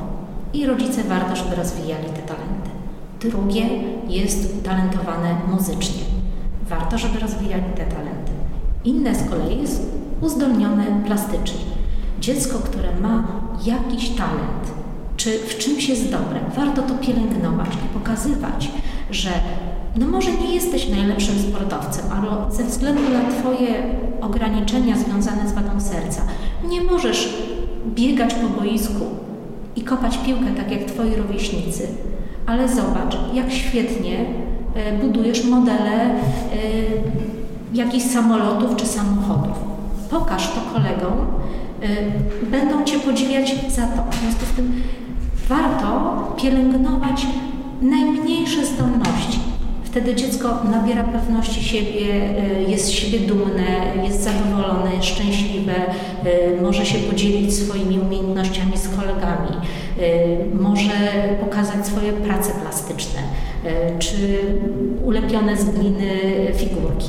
i 0.53 0.65
rodzice 0.65 1.03
warto, 1.03 1.35
żeby 1.35 1.55
rozwijali 1.55 2.05
te 2.05 2.21
talenty. 2.21 2.71
Drugie 3.19 3.65
jest 4.07 4.57
utalentowane 4.59 5.35
muzycznie. 5.51 6.03
Warto, 6.69 6.97
żeby 6.97 7.19
rozwijali 7.19 7.63
te 7.75 7.85
talenty. 7.85 8.31
Inne 8.83 9.15
z 9.15 9.29
kolei 9.29 9.61
jest 9.61 9.91
uzdolnione 10.21 10.85
plastycznie. 11.05 11.71
Dziecko, 12.19 12.59
które 12.59 12.99
ma 13.01 13.23
jakiś 13.65 14.10
talent, 14.10 14.71
czy 15.17 15.39
w 15.39 15.58
czymś 15.58 15.89
jest 15.89 16.12
dobre, 16.12 16.39
warto 16.56 16.82
to 16.82 16.93
pielęgnować 16.95 17.67
i 17.67 18.00
pokazywać, 18.00 18.71
że 19.12 19.30
no 19.95 20.08
może 20.08 20.32
nie 20.32 20.56
jesteś 20.56 20.89
najlepszym 20.89 21.36
sportowcem, 21.39 22.06
ale 22.12 22.52
ze 22.52 22.63
względu 22.63 23.02
na 23.02 23.32
Twoje 23.32 23.84
ograniczenia 24.21 24.97
związane 24.97 25.50
z 25.50 25.54
wadą 25.54 25.80
serca, 25.80 26.21
nie 26.69 26.84
możesz 26.84 27.34
biegać 27.88 28.34
po 28.34 28.62
boisku 28.62 29.06
i 29.76 29.82
kopać 29.82 30.17
piłkę 30.17 30.45
tak 30.58 30.71
jak 30.71 30.84
Twoi 30.84 31.15
rówieśnicy, 31.15 31.88
ale 32.45 32.69
zobacz, 32.69 33.17
jak 33.34 33.52
świetnie 33.52 34.26
e, 34.76 34.97
budujesz 34.97 35.45
modele 35.45 36.02
e, 36.02 36.15
jakichś 37.74 38.06
samolotów 38.06 38.76
czy 38.76 38.86
samochodów. 38.86 39.58
Pokaż 40.10 40.47
to 40.47 40.62
kolegom, 40.74 41.28
będą 42.51 42.83
Cię 42.83 42.99
podziwiać 42.99 43.55
za 43.69 43.87
to. 43.87 44.11
W 44.11 44.15
związku 44.15 44.45
z 44.45 44.55
tym 44.55 44.81
warto 45.49 46.35
pielęgnować 46.41 47.25
najmniejsze 47.81 48.65
zdolności. 48.65 49.39
Wtedy 49.83 50.15
dziecko 50.15 50.63
nabiera 50.71 51.03
pewności 51.03 51.63
siebie, 51.63 52.01
y, 52.67 52.71
jest 52.71 52.85
z 52.85 52.89
siebie 52.89 53.19
dumne, 53.19 53.93
jest 54.03 54.23
zadowolone, 54.23 54.95
jest 54.95 55.07
szczęśliwe, 55.07 55.73
y, 56.57 56.61
może 56.61 56.85
się 56.85 56.97
podzielić 56.97 57.53
swoimi 57.53 57.99
umiejętnościami 57.99 58.77
z 58.77 58.89
kolegami, 58.89 59.49
może 60.53 60.91
pokazać 61.41 61.87
swoje 61.87 62.13
prace 62.13 62.51
plastyczne 62.61 63.21
czy 63.99 64.15
ulepione 65.05 65.57
z 65.57 65.69
gliny 65.69 66.07
figurki 66.55 67.07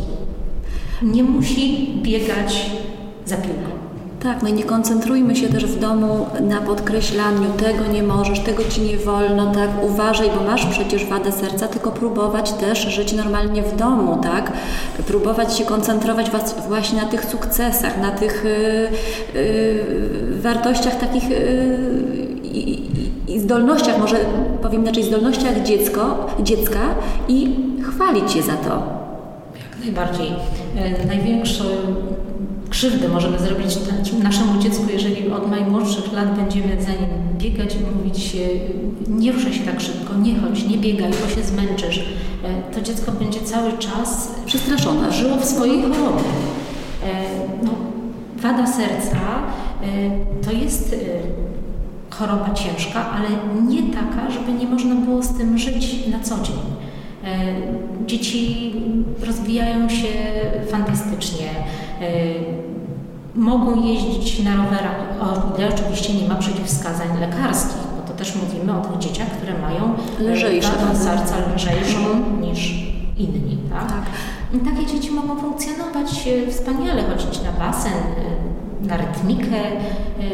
nie 1.02 1.22
musi 1.22 1.88
biegać 2.02 2.70
za 3.26 3.37
piłką. 3.37 3.91
Tak, 4.22 4.42
no 4.42 4.48
i 4.48 4.52
nie 4.52 4.64
koncentrujmy 4.64 5.37
się 5.37 5.48
też 5.48 5.66
w 5.66 5.78
domu 5.80 6.26
na 6.40 6.61
podkreślaniu 6.61 7.52
tego 7.52 7.92
nie 7.92 8.02
możesz, 8.02 8.40
tego 8.40 8.64
ci 8.64 8.80
nie 8.80 8.96
wolno, 8.96 9.54
tak, 9.54 9.70
uważaj, 9.82 10.30
bo 10.38 10.44
masz 10.50 10.66
przecież 10.66 11.06
wadę 11.06 11.32
serca, 11.32 11.68
tylko 11.68 11.90
próbować 11.90 12.52
też 12.52 12.78
żyć 12.78 13.12
normalnie 13.12 13.62
w 13.62 13.76
domu, 13.76 14.18
tak, 14.22 14.52
próbować 15.06 15.58
się 15.58 15.64
koncentrować 15.64 16.30
właśnie 16.68 17.02
na 17.02 17.08
tych 17.08 17.24
sukcesach, 17.24 18.00
na 18.00 18.11
tych 18.11 18.44
yy, 19.35 19.40
yy, 19.40 20.40
wartościach 20.40 20.96
takich 20.96 21.30
yy, 21.30 22.12
i 23.28 23.40
zdolnościach, 23.40 23.98
może 23.98 24.16
powiem 24.62 24.82
inaczej, 24.82 25.04
zdolnościach 25.04 25.62
dziecko, 25.62 26.26
dziecka 26.40 26.80
i 27.28 27.56
chwalić 27.82 28.37
je 28.37 28.42
za 28.42 28.52
to. 28.52 28.82
Najbardziej. 29.85 30.32
E, 30.76 31.06
największą 31.06 31.64
krzywdę 32.72 33.08
możemy 33.08 33.38
zrobić 33.38 33.78
naszemu 34.22 34.62
dziecku, 34.62 34.85
jeżeli 34.92 35.30
od 35.30 35.50
najmłodszych 35.50 36.12
lat 36.12 36.37
będziemy 36.37 36.82
za 36.82 36.90
nim 36.90 37.11
biegać 37.38 37.74
i 37.74 37.96
mówić 37.96 38.37
nie 39.08 39.32
ruszaj 39.32 39.52
się 39.52 39.64
tak 39.64 39.80
szybko, 39.80 40.14
nie 40.14 40.40
chodź, 40.40 40.64
nie 40.64 40.78
biegaj, 40.78 41.11
bo 41.11 41.35
się 41.35 41.42
zmęczysz. 41.42 41.98
E, 41.98 42.74
to 42.74 42.80
dziecko 42.80 43.12
będzie 43.12 43.40
cały 43.40 43.78
czas 43.78 44.35
przestraszone, 44.46 45.12
żyło 45.12 45.37
w 45.37 45.44
swojej 45.44 45.82
chorobie. 45.82 46.24
E, 47.04 47.24
no, 47.62 47.70
wada 48.37 48.66
serca 48.66 49.20
to 50.44 50.52
jest 50.52 50.96
choroba 52.11 52.54
ciężka, 52.54 53.11
ale 53.11 53.28
nie 53.62 53.82
taka, 53.82 54.30
żeby 54.30 54.52
nie 54.52 54.66
można 54.66 54.94
było 54.94 55.22
z 55.22 55.38
tym 55.38 55.58
żyć 55.58 56.06
na 56.06 56.20
co 56.20 56.35
dzień. 56.35 56.56
E, 57.24 58.06
dzieci 58.06 58.72
rozwijają 59.26 59.88
się 59.88 60.08
fantastycznie. 60.70 61.48
E, 62.03 62.07
mogą 63.35 63.83
jeździć 63.83 64.45
na 64.45 64.57
rowerach, 64.57 64.97
o 65.21 65.59
ile 65.59 65.69
oczywiście 65.69 66.15
nie 66.15 66.29
ma 66.29 66.35
przeciwwskazań 66.35 67.21
lekarskich, 67.21 67.83
bo 67.97 68.09
to 68.09 68.19
też 68.19 68.37
mówimy 68.37 68.79
o 68.79 68.81
tych 68.81 68.99
dzieciach, 68.99 69.29
które 69.29 69.59
mają 69.59 69.95
lżejsze 70.19 70.73
serca 70.95 71.35
lżejszą 71.57 71.99
niż 72.41 72.71
inni. 73.19 73.59
Tak? 73.71 73.88
tak? 73.88 74.03
I 74.55 74.59
takie 74.59 74.87
dzieci 74.87 75.11
mogą 75.11 75.37
funkcjonować 75.37 76.29
e, 76.29 76.51
wspaniale, 76.51 77.03
chodzić 77.03 77.43
na 77.43 77.53
basen, 77.53 77.93
na 78.83 78.97
rytmikę 78.97 79.57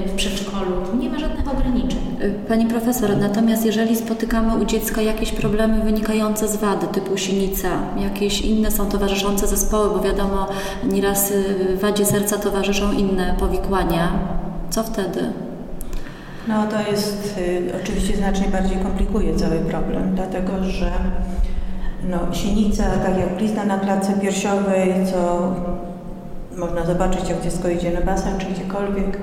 w 0.06 0.12
przedszkolu. 0.12 0.72
Nie 1.00 1.10
ma 1.10 1.18
żadnych 1.18 1.52
ograniczeń. 1.52 2.00
Pani 2.48 2.66
profesor, 2.66 3.16
natomiast 3.16 3.66
jeżeli 3.66 3.96
spotykamy 3.96 4.62
u 4.62 4.64
dziecka 4.64 5.02
jakieś 5.02 5.32
problemy 5.32 5.84
wynikające 5.84 6.48
z 6.48 6.56
wady 6.56 6.86
typu 6.86 7.16
sinica, 7.16 7.68
jakieś 7.98 8.40
inne 8.40 8.70
są 8.70 8.88
towarzyszące 8.88 9.46
zespoły, 9.46 9.90
bo 9.90 10.00
wiadomo, 10.00 10.46
nieraz 10.84 11.32
wadzie 11.80 12.04
serca 12.06 12.38
towarzyszą 12.38 12.92
inne 12.92 13.34
powikłania, 13.38 14.12
co 14.70 14.82
wtedy? 14.82 15.32
No 16.48 16.66
to 16.66 16.90
jest 16.90 17.38
y, 17.38 17.72
oczywiście 17.82 18.16
znacznie 18.16 18.48
bardziej 18.48 18.78
komplikuje 18.78 19.36
cały 19.36 19.56
problem, 19.56 20.14
dlatego 20.14 20.64
że 20.64 20.92
no, 22.04 22.34
sinica, 22.34 22.84
tak 22.84 23.18
jak 23.18 23.36
blizna 23.36 23.64
na 23.64 23.78
klatce 23.78 24.12
piersiowej, 24.12 24.94
co 25.12 25.52
można 26.56 26.86
zobaczyć 26.86 27.28
jak 27.28 27.42
dziecko 27.42 27.68
idzie 27.68 27.90
na 27.90 28.00
basen 28.00 28.38
czy 28.38 28.46
gdziekolwiek, 28.46 29.18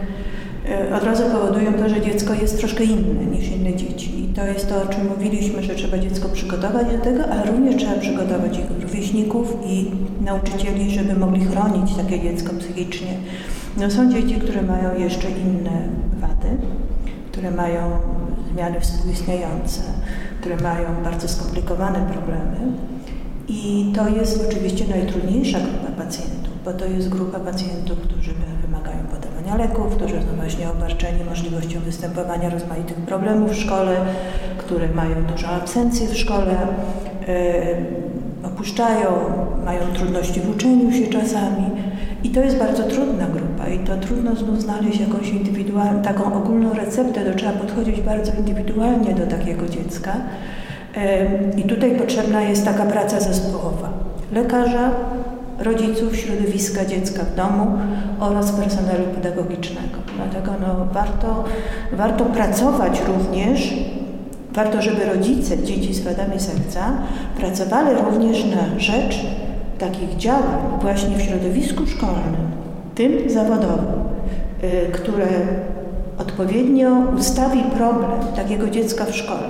y, 0.89 0.95
od 0.95 1.03
razu 1.03 1.23
powodują 1.23 1.73
to, 1.73 1.89
że 1.89 2.01
dziecko 2.01 2.33
jest 2.33 2.57
troszkę 2.57 2.83
inne 2.83 3.25
niż 3.25 3.47
inne 3.47 3.75
dzieci. 3.75 4.23
I 4.23 4.27
to 4.27 4.45
jest 4.45 4.69
to, 4.69 4.83
o 4.83 4.87
czym 4.87 5.07
mówiliśmy, 5.07 5.63
że 5.63 5.75
trzeba 5.75 5.97
dziecko 5.97 6.29
przygotować 6.29 6.87
do 6.87 6.97
tego, 6.97 7.25
ale 7.25 7.51
również 7.51 7.75
trzeba 7.75 7.99
przygotować 7.99 8.57
ich 8.57 8.81
rówieśników 8.81 9.57
i 9.65 9.91
nauczycieli, 10.21 10.91
żeby 10.91 11.15
mogli 11.15 11.45
chronić 11.45 11.95
takie 11.95 12.19
dziecko 12.19 12.53
psychicznie. 12.59 13.17
No, 13.77 13.91
są 13.91 14.11
dzieci, 14.11 14.35
które 14.35 14.61
mają 14.61 14.99
jeszcze 14.99 15.29
inne 15.29 15.87
wady, 16.21 16.57
które 17.31 17.51
mają 17.51 17.91
zmiany 18.53 18.79
współistniejące, 18.79 19.81
które 20.45 20.69
mają 20.69 21.03
bardzo 21.03 21.27
skomplikowane 21.27 21.99
problemy. 22.13 22.57
I 23.47 23.91
to 23.95 24.09
jest 24.09 24.45
oczywiście 24.49 24.85
najtrudniejsza 24.87 25.59
grupa 25.59 26.03
pacjentów, 26.03 26.53
bo 26.65 26.73
to 26.73 26.85
jest 26.85 27.09
grupa 27.09 27.39
pacjentów, 27.39 27.99
którzy 27.99 28.31
wymagają 28.61 28.97
podawania 28.97 29.55
leków, 29.55 29.95
którzy 29.95 30.15
są 30.15 30.35
właśnie 30.35 30.69
obarczeni 30.69 31.23
możliwością 31.23 31.79
występowania 31.79 32.49
rozmaitych 32.49 32.97
problemów 32.97 33.51
w 33.51 33.55
szkole, 33.55 33.97
które 34.57 34.87
mają 34.89 35.23
dużą 35.23 35.47
absencję 35.47 36.07
w 36.07 36.17
szkole, 36.17 36.57
yy, 37.27 38.47
opuszczają, 38.47 39.07
mają 39.65 39.81
trudności 39.93 40.41
w 40.41 40.49
uczeniu 40.49 40.91
się 40.91 41.07
czasami. 41.07 41.65
I 42.25 42.29
to 42.29 42.39
jest 42.39 42.57
bardzo 42.57 42.83
trudna 42.83 43.25
grupa 43.25 43.67
i 43.67 43.79
to 43.79 43.97
trudno 43.97 44.35
znów 44.35 44.61
znaleźć 44.61 44.99
jakąś 44.99 45.29
indywidualną, 45.29 46.01
taką 46.01 46.33
ogólną 46.33 46.73
receptę, 46.73 47.25
to 47.25 47.37
trzeba 47.37 47.51
podchodzić 47.51 48.01
bardzo 48.01 48.31
indywidualnie 48.39 49.13
do 49.13 49.27
takiego 49.27 49.67
dziecka. 49.67 50.13
I 51.57 51.63
tutaj 51.63 51.95
potrzebna 51.95 52.41
jest 52.41 52.65
taka 52.65 52.85
praca 52.85 53.19
zespołowa. 53.19 53.89
Lekarza, 54.33 54.91
rodziców, 55.59 56.15
środowiska 56.15 56.85
dziecka 56.85 57.23
w 57.23 57.35
domu 57.35 57.77
oraz 58.19 58.51
personelu 58.51 59.03
pedagogicznego. 59.15 59.97
Dlatego 60.15 60.51
no, 60.61 60.85
warto, 60.93 61.43
warto 61.93 62.25
pracować 62.25 63.01
również, 63.07 63.73
warto, 64.53 64.81
żeby 64.81 65.05
rodzice 65.05 65.63
dzieci 65.63 65.93
z 65.93 66.01
wadami 66.01 66.39
serca 66.39 66.91
pracowali 67.37 67.89
również 68.05 68.45
na 68.45 68.79
rzecz 68.79 69.25
takich 69.79 70.17
działań 70.17 70.61
właśnie 70.81 71.17
w 71.17 71.21
środowisku 71.21 71.87
szkolnym, 71.87 72.35
tym 72.95 73.29
zawodowym, 73.29 73.85
y, 74.63 74.91
które 74.91 75.27
odpowiednio 76.17 76.89
ustawi 77.17 77.63
problem 77.77 78.11
takiego 78.35 78.69
dziecka 78.69 79.05
w 79.05 79.15
szkole. 79.15 79.47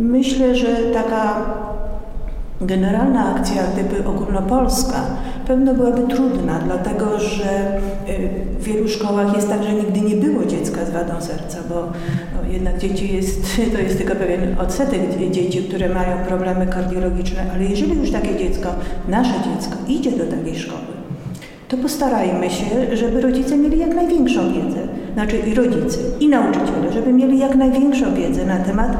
Myślę, 0.00 0.54
że 0.54 0.66
taka 0.94 1.46
generalna 2.60 3.34
akcja 3.34 3.62
gdyby 3.74 4.08
ogólnopolska 4.08 5.00
pewno 5.48 5.74
byłaby 5.74 6.14
trudna, 6.14 6.60
dlatego 6.64 7.18
że 7.18 7.78
y, 8.08 8.28
w 8.58 8.64
wielu 8.64 8.88
szkołach 8.88 9.36
jest 9.36 9.48
tak, 9.48 9.62
że 9.62 9.72
nigdy 9.72 10.00
nie 10.00 10.16
było 10.16 10.44
dziecka 10.44 10.84
z 10.84 10.90
wadą 10.90 11.20
serca, 11.20 11.58
bo 11.68 11.74
no, 11.74 12.52
jednak 12.52 12.78
dzieci 12.78 13.14
jest, 13.14 13.56
to 13.72 13.78
jest 13.78 13.98
tylko 13.98 14.14
pewien 14.14 14.56
odsetek 14.58 15.00
dzieci, 15.30 15.62
które 15.62 15.88
mają 15.88 16.16
problemy 16.26 16.66
kardiologiczne, 16.66 17.52
ale 17.54 17.64
jeżeli 17.64 18.00
już 18.00 18.10
takie 18.10 18.36
dziecko, 18.36 18.68
nasze 19.08 19.34
dziecko 19.34 19.76
idzie 19.88 20.12
do 20.12 20.24
takiej 20.26 20.58
szkoły, 20.58 20.98
to 21.68 21.76
postarajmy 21.76 22.50
się, 22.50 22.96
żeby 22.96 23.20
rodzice 23.20 23.56
mieli 23.56 23.78
jak 23.78 23.94
największą 23.94 24.52
wiedzę, 24.52 24.80
znaczy 25.14 25.38
i 25.38 25.54
rodzice, 25.54 25.98
i 26.20 26.28
nauczyciele, 26.28 26.92
żeby 26.92 27.12
mieli 27.12 27.38
jak 27.38 27.54
największą 27.54 28.14
wiedzę 28.14 28.46
na 28.46 28.56
temat 28.58 28.96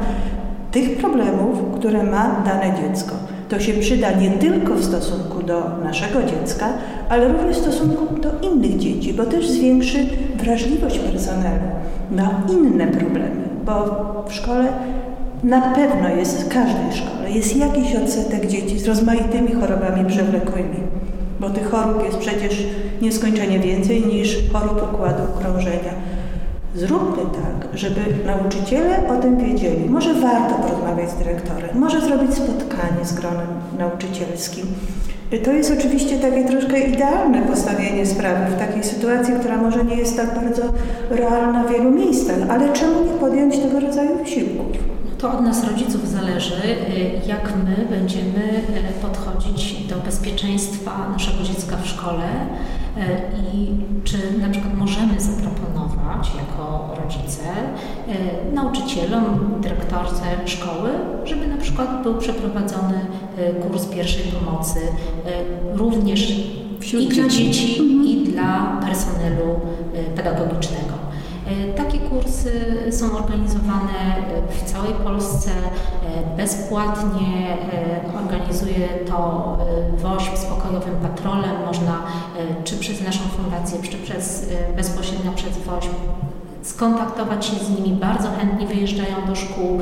tych 0.71 0.97
problemów, 0.97 1.79
które 1.79 2.03
ma 2.03 2.43
dane 2.45 2.73
dziecko. 2.81 3.28
To 3.49 3.59
się 3.59 3.73
przyda 3.73 4.11
nie 4.11 4.29
tylko 4.29 4.75
w 4.75 4.83
stosunku 4.83 5.43
do 5.43 5.63
naszego 5.83 6.23
dziecka, 6.23 6.73
ale 7.09 7.27
również 7.27 7.57
w 7.57 7.61
stosunku 7.61 8.15
do 8.21 8.49
innych 8.49 8.77
dzieci, 8.77 9.13
bo 9.13 9.25
też 9.25 9.49
zwiększy 9.49 9.97
wrażliwość 10.35 10.99
personelu 10.99 11.59
na 12.11 12.41
inne 12.51 12.87
problemy, 12.87 13.41
bo 13.65 13.73
w 14.27 14.33
szkole 14.33 14.65
na 15.43 15.61
pewno 15.61 16.09
jest, 16.09 16.43
w 16.43 16.47
każdej 16.47 16.93
szkole 16.93 17.31
jest 17.31 17.57
jakiś 17.57 17.95
odsetek 17.95 18.47
dzieci 18.47 18.79
z 18.79 18.87
rozmaitymi 18.87 19.51
chorobami 19.51 20.05
przewlekłymi, 20.05 20.77
bo 21.39 21.49
tych 21.49 21.71
chorób 21.71 22.03
jest 22.05 22.17
przecież 22.17 22.63
nieskończenie 23.01 23.59
więcej 23.59 24.05
niż 24.05 24.37
chorób 24.53 24.93
układu 24.93 25.23
krążenia. 25.39 25.93
Zróbmy 26.79 27.23
tak, 27.23 27.77
żeby 27.77 28.01
nauczyciele 28.25 29.09
o 29.09 29.21
tym 29.21 29.37
wiedzieli. 29.37 29.89
Może 29.89 30.13
warto 30.13 30.55
porozmawiać 30.55 31.11
z 31.11 31.15
dyrektorem, 31.15 31.69
może 31.79 32.01
zrobić 32.01 32.33
spotkanie 32.33 33.05
z 33.05 33.13
gronem 33.13 33.47
nauczycielskim. 33.77 34.65
To 35.45 35.51
jest 35.51 35.73
oczywiście 35.79 36.19
takie 36.19 36.45
troszkę 36.45 36.79
idealne 36.79 37.41
postawienie 37.41 38.05
sprawy 38.05 38.55
w 38.55 38.59
takiej 38.59 38.83
sytuacji, 38.83 39.33
która 39.39 39.57
może 39.57 39.83
nie 39.83 39.95
jest 39.95 40.17
tak 40.17 40.35
bardzo 40.35 40.61
realna 41.09 41.63
w 41.63 41.71
wielu 41.71 41.91
miejscach, 41.91 42.37
ale 42.49 42.73
czemu 42.73 43.05
nie 43.05 43.11
podjąć 43.19 43.57
tego 43.57 43.79
rodzaju 43.79 44.17
wysiłków? 44.17 44.77
To 45.17 45.33
od 45.33 45.41
nas 45.41 45.63
rodziców 45.63 46.09
zależy, 46.09 46.55
y, 46.55 47.27
jak 47.27 47.53
my 47.65 47.85
będziemy 47.89 48.61
y, 48.89 49.01
podchodzić 49.01 49.87
do 49.87 49.95
bezpieczeństwa 49.95 50.91
naszego 51.13 51.43
dziecka 51.43 51.77
w 51.77 51.87
szkole 51.87 52.23
i 53.53 53.67
czy 54.03 54.17
na 54.41 54.49
przykład 54.49 54.77
możemy 54.77 55.19
zaproponować 55.19 56.31
jako 56.37 56.95
rodzice 57.03 57.43
nauczycielom, 58.53 59.55
dyrektorce 59.61 60.23
szkoły, 60.45 60.89
żeby 61.23 61.47
na 61.47 61.57
przykład 61.57 62.03
był 62.03 62.15
przeprowadzony 62.15 62.99
kurs 63.61 63.85
pierwszej 63.85 64.23
pomocy 64.23 64.79
również 65.73 66.33
Wśród 66.79 67.03
i 67.03 67.07
dla 67.07 67.27
dzieci, 67.27 67.81
i 68.11 68.23
dla 68.31 68.79
personelu 68.85 69.59
pedagogicznego. 70.15 70.93
E, 71.47 71.73
takie 71.73 71.99
kursy 71.99 72.51
są 72.91 73.17
organizowane 73.17 74.15
w 74.49 74.71
całej 74.71 74.93
Polsce. 74.93 75.51
e, 75.51 75.68
bezpłatnie. 76.37 77.57
E, 77.73 78.23
organizuje 78.23 78.87
to 79.07 79.57
WOŚP 79.97 80.37
z 80.37 80.45
pokojowym 80.45 80.95
patrolem. 80.95 81.65
Można 81.65 82.01
czy 82.63 82.77
przez 82.77 83.01
naszą 83.01 83.19
fundację, 83.19 83.79
czy 83.91 83.97
przez, 83.97 84.49
bezpośrednio 84.75 85.31
przez 85.31 85.57
WOŚP 85.57 85.93
skontaktować 86.61 87.45
się 87.45 87.55
z 87.55 87.69
nimi. 87.69 87.97
Bardzo 87.99 88.29
chętnie 88.39 88.67
wyjeżdżają 88.67 89.15
do 89.27 89.35
szkół, 89.35 89.79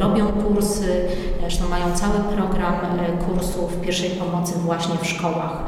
robią 0.00 0.26
kursy, 0.26 1.04
zresztą 1.40 1.68
mają 1.68 1.84
cały 1.94 2.18
program 2.36 2.74
kursów 3.26 3.80
pierwszej 3.80 4.10
pomocy 4.10 4.58
właśnie 4.58 4.94
w 5.02 5.06
szkołach 5.06 5.62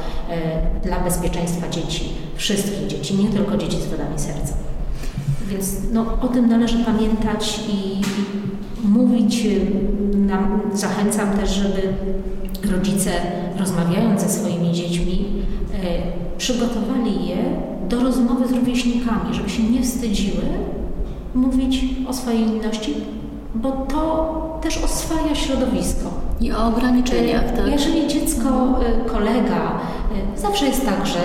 dla 0.82 1.00
bezpieczeństwa 1.00 1.68
dzieci, 1.68 2.12
wszystkich 2.34 2.86
dzieci, 2.86 3.14
nie 3.14 3.30
tylko 3.30 3.56
dzieci 3.56 3.76
z 3.76 3.86
wadami 3.86 4.18
serca. 4.18 4.54
Więc 5.46 5.76
no, 5.92 6.06
o 6.22 6.28
tym 6.28 6.48
należy 6.48 6.84
pamiętać 6.84 7.60
i 7.68 8.02
mówić. 8.90 9.46
Nam, 10.14 10.60
zachęcam 10.74 11.30
też, 11.30 11.50
żeby 11.50 11.82
rodzice 12.72 13.10
rozmawiając 13.58 14.20
ze 14.20 14.28
swoimi 14.28 14.72
dziećmi 14.72 15.24
e, 15.74 15.76
przygotowali 16.38 17.28
je 17.28 17.36
do 17.88 18.00
rozmowy 18.00 18.48
z 18.48 18.52
rówieśnikami, 18.52 19.34
żeby 19.34 19.50
się 19.50 19.62
nie 19.62 19.82
wstydziły 19.82 20.42
mówić 21.34 21.84
o 22.08 22.12
swojej 22.12 22.40
inności, 22.40 22.94
bo 23.54 23.70
to 23.72 24.60
też 24.62 24.84
oswaja 24.84 25.34
środowisko. 25.34 26.10
I 26.40 26.52
o 26.52 26.66
ograniczeniach, 26.66 27.44
e, 27.44 27.56
tak? 27.56 27.66
Jeżeli 27.72 28.08
dziecko, 28.08 28.48
e, 28.48 29.04
kolega, 29.10 29.80
zawsze 30.36 30.66
jest 30.66 30.86
tak, 30.86 31.06
że 31.06 31.18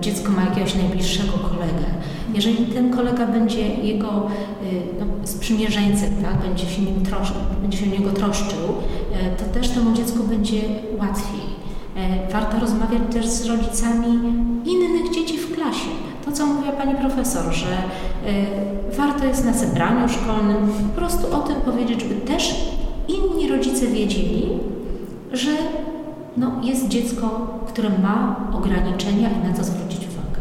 dziecko 0.00 0.32
ma 0.32 0.44
jakiegoś 0.44 0.74
najbliższego 0.74 1.32
kolegę, 1.32 1.84
jeżeli 2.34 2.66
ten 2.66 2.90
kolega 2.90 3.26
będzie 3.26 3.68
jego 3.68 4.08
y, 4.08 4.53
no, 5.00 5.26
sprzymierzeńcem, 5.26 6.10
tak, 6.22 6.36
będzie, 6.48 6.66
się 6.66 6.82
nim 6.82 6.94
będzie 7.62 7.78
się 7.78 7.86
o 7.86 7.88
niego 7.88 8.10
troszczył, 8.10 8.58
y, 8.58 9.36
to 9.38 9.60
też 9.60 9.68
temu 9.68 9.92
dziecku 9.92 10.22
będzie 10.22 10.60
łatwiej. 10.98 11.40
Y, 12.28 12.32
warto 12.32 12.60
rozmawiać 12.60 13.02
też 13.12 13.26
z 13.26 13.46
rodzicami 13.46 14.08
innych 14.64 15.14
dzieci 15.14 15.38
w 15.38 15.54
klasie. 15.54 15.90
To, 16.24 16.32
co 16.32 16.46
mówiła 16.46 16.72
Pani 16.72 16.94
Profesor, 16.94 17.52
że 17.52 17.66
warto 18.96 19.24
jest 19.24 19.44
na 19.44 19.52
zebraniu 19.52 20.08
szkolnym 20.08 20.56
po 20.94 21.00
prostu 21.00 21.36
o 21.36 21.38
tym 21.38 21.56
powiedzieć, 21.56 22.00
żeby 22.00 22.14
też 22.14 22.54
inni 23.08 23.48
rodzice 23.48 23.86
wiedzieli, 23.86 24.48
że 25.32 25.50
no, 26.36 26.52
jest 26.62 26.88
dziecko, 26.88 27.48
które 27.66 27.88
ma 28.02 28.36
ograniczenia 28.52 29.28
i 29.30 29.48
na 29.48 29.54
co 29.54 29.64
zwrócić 29.64 29.98
uwagę. 29.98 30.40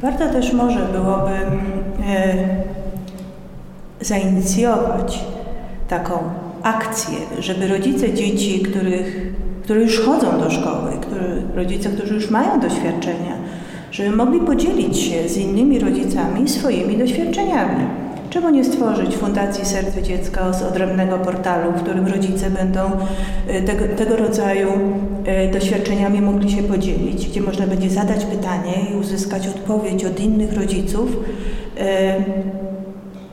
Warto 0.00 0.32
też 0.32 0.52
może 0.52 0.88
byłoby 0.92 1.30
e, 2.06 2.79
zainicjować 4.00 5.24
taką 5.88 6.18
akcję, 6.62 7.16
żeby 7.38 7.68
rodzice 7.68 8.14
dzieci, 8.14 8.60
których, 8.60 9.32
które 9.62 9.80
już 9.80 10.00
chodzą 10.00 10.40
do 10.40 10.50
szkoły, 10.50 10.90
który, 11.00 11.42
rodzice, 11.54 11.88
którzy 11.88 12.14
już 12.14 12.30
mają 12.30 12.60
doświadczenia, 12.60 13.36
żeby 13.90 14.16
mogli 14.16 14.40
podzielić 14.40 14.98
się 14.98 15.28
z 15.28 15.36
innymi 15.36 15.78
rodzicami 15.78 16.48
swoimi 16.48 16.96
doświadczeniami. 16.96 17.86
Czemu 18.30 18.50
nie 18.50 18.64
stworzyć 18.64 19.16
Fundacji 19.16 19.64
Serce 19.64 20.02
Dziecka 20.02 20.52
z 20.52 20.62
odrębnego 20.62 21.18
portalu, 21.18 21.72
w 21.72 21.82
którym 21.82 22.06
rodzice 22.06 22.50
będą 22.50 22.80
e, 23.48 23.62
tego, 23.62 23.84
tego 23.96 24.16
rodzaju 24.16 24.68
e, 25.24 25.50
doświadczeniami 25.50 26.20
mogli 26.20 26.50
się 26.50 26.62
podzielić, 26.62 27.28
gdzie 27.28 27.40
można 27.40 27.66
będzie 27.66 27.90
zadać 27.90 28.24
pytanie 28.24 28.74
i 28.92 28.96
uzyskać 28.96 29.48
odpowiedź 29.48 30.04
od 30.04 30.20
innych 30.20 30.52
rodziców, 30.52 31.16
e, 31.78 32.16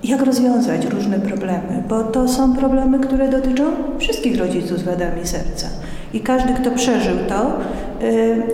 jak 0.03 0.21
rozwiązać 0.21 0.85
różne 0.85 1.19
problemy, 1.19 1.83
bo 1.89 2.03
to 2.03 2.27
są 2.27 2.55
problemy, 2.55 2.99
które 2.99 3.29
dotyczą 3.29 3.63
wszystkich 3.97 4.39
rodziców 4.39 4.79
z 4.79 4.83
wadami 4.83 5.27
serca. 5.27 5.67
I 6.13 6.19
każdy, 6.19 6.53
kto 6.53 6.71
przeżył 6.71 7.15
to, 7.29 7.51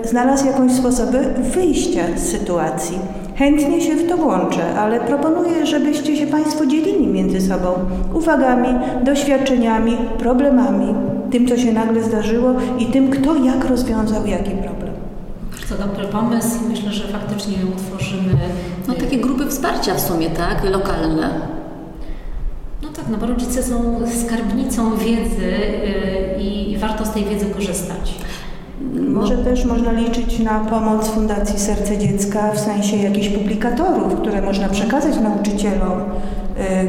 znalazł 0.03 0.45
jakąś 0.45 0.71
sposoby 0.71 1.17
wyjścia 1.56 2.01
z 2.15 2.21
sytuacji. 2.21 2.99
Chętnie 3.36 3.82
się 3.82 3.95
w 3.95 4.10
to 4.10 4.17
włączę, 4.17 4.75
ale 4.77 4.99
proponuję, 4.99 5.65
żebyście 5.65 6.17
się 6.17 6.27
Państwo 6.27 6.65
dzielili 6.65 7.08
między 7.08 7.41
sobą 7.41 7.67
uwagami, 8.13 8.69
doświadczeniami, 9.03 9.97
problemami, 10.19 10.95
tym, 11.32 11.47
co 11.47 11.58
się 11.58 11.71
nagle 11.73 12.03
zdarzyło 12.03 12.53
i 12.79 12.86
tym, 12.86 13.10
kto 13.10 13.36
jak 13.36 13.65
rozwiązał 13.65 14.25
jaki 14.25 14.51
problem. 14.51 14.82
Bardzo 15.69 15.88
dobry 15.88 16.08
pomysł 16.08 16.65
i 16.65 16.69
myślę, 16.69 16.91
że 16.91 17.08
faktycznie 17.08 17.58
utworzymy... 17.76 18.38
No 18.88 18.93
takie 18.93 19.17
grupy 19.17 19.47
wsparcia 19.47 19.95
w 19.95 20.02
sumie, 20.02 20.30
tak? 20.30 20.63
Lokalne. 20.71 21.30
No 22.82 22.89
tak, 22.89 23.06
no 23.12 23.17
bo 23.17 23.26
rodzice 23.26 23.63
są 23.63 24.02
skarbnicą 24.26 24.97
wiedzy 24.97 25.45
y, 25.45 26.41
i 26.41 26.78
warto 26.78 27.06
z 27.06 27.12
tej 27.12 27.26
wiedzy 27.26 27.45
korzystać. 27.45 28.15
Może 29.08 29.38
też 29.38 29.65
można 29.65 29.91
liczyć 29.91 30.39
na 30.39 30.60
pomoc 30.60 31.08
Fundacji 31.08 31.60
Serce 31.60 31.97
Dziecka 31.97 32.52
w 32.52 32.60
sensie 32.60 32.97
jakichś 32.97 33.30
publikatorów, 33.30 34.15
które 34.15 34.41
można 34.41 34.69
przekazać 34.69 35.19
nauczycielom, 35.19 36.02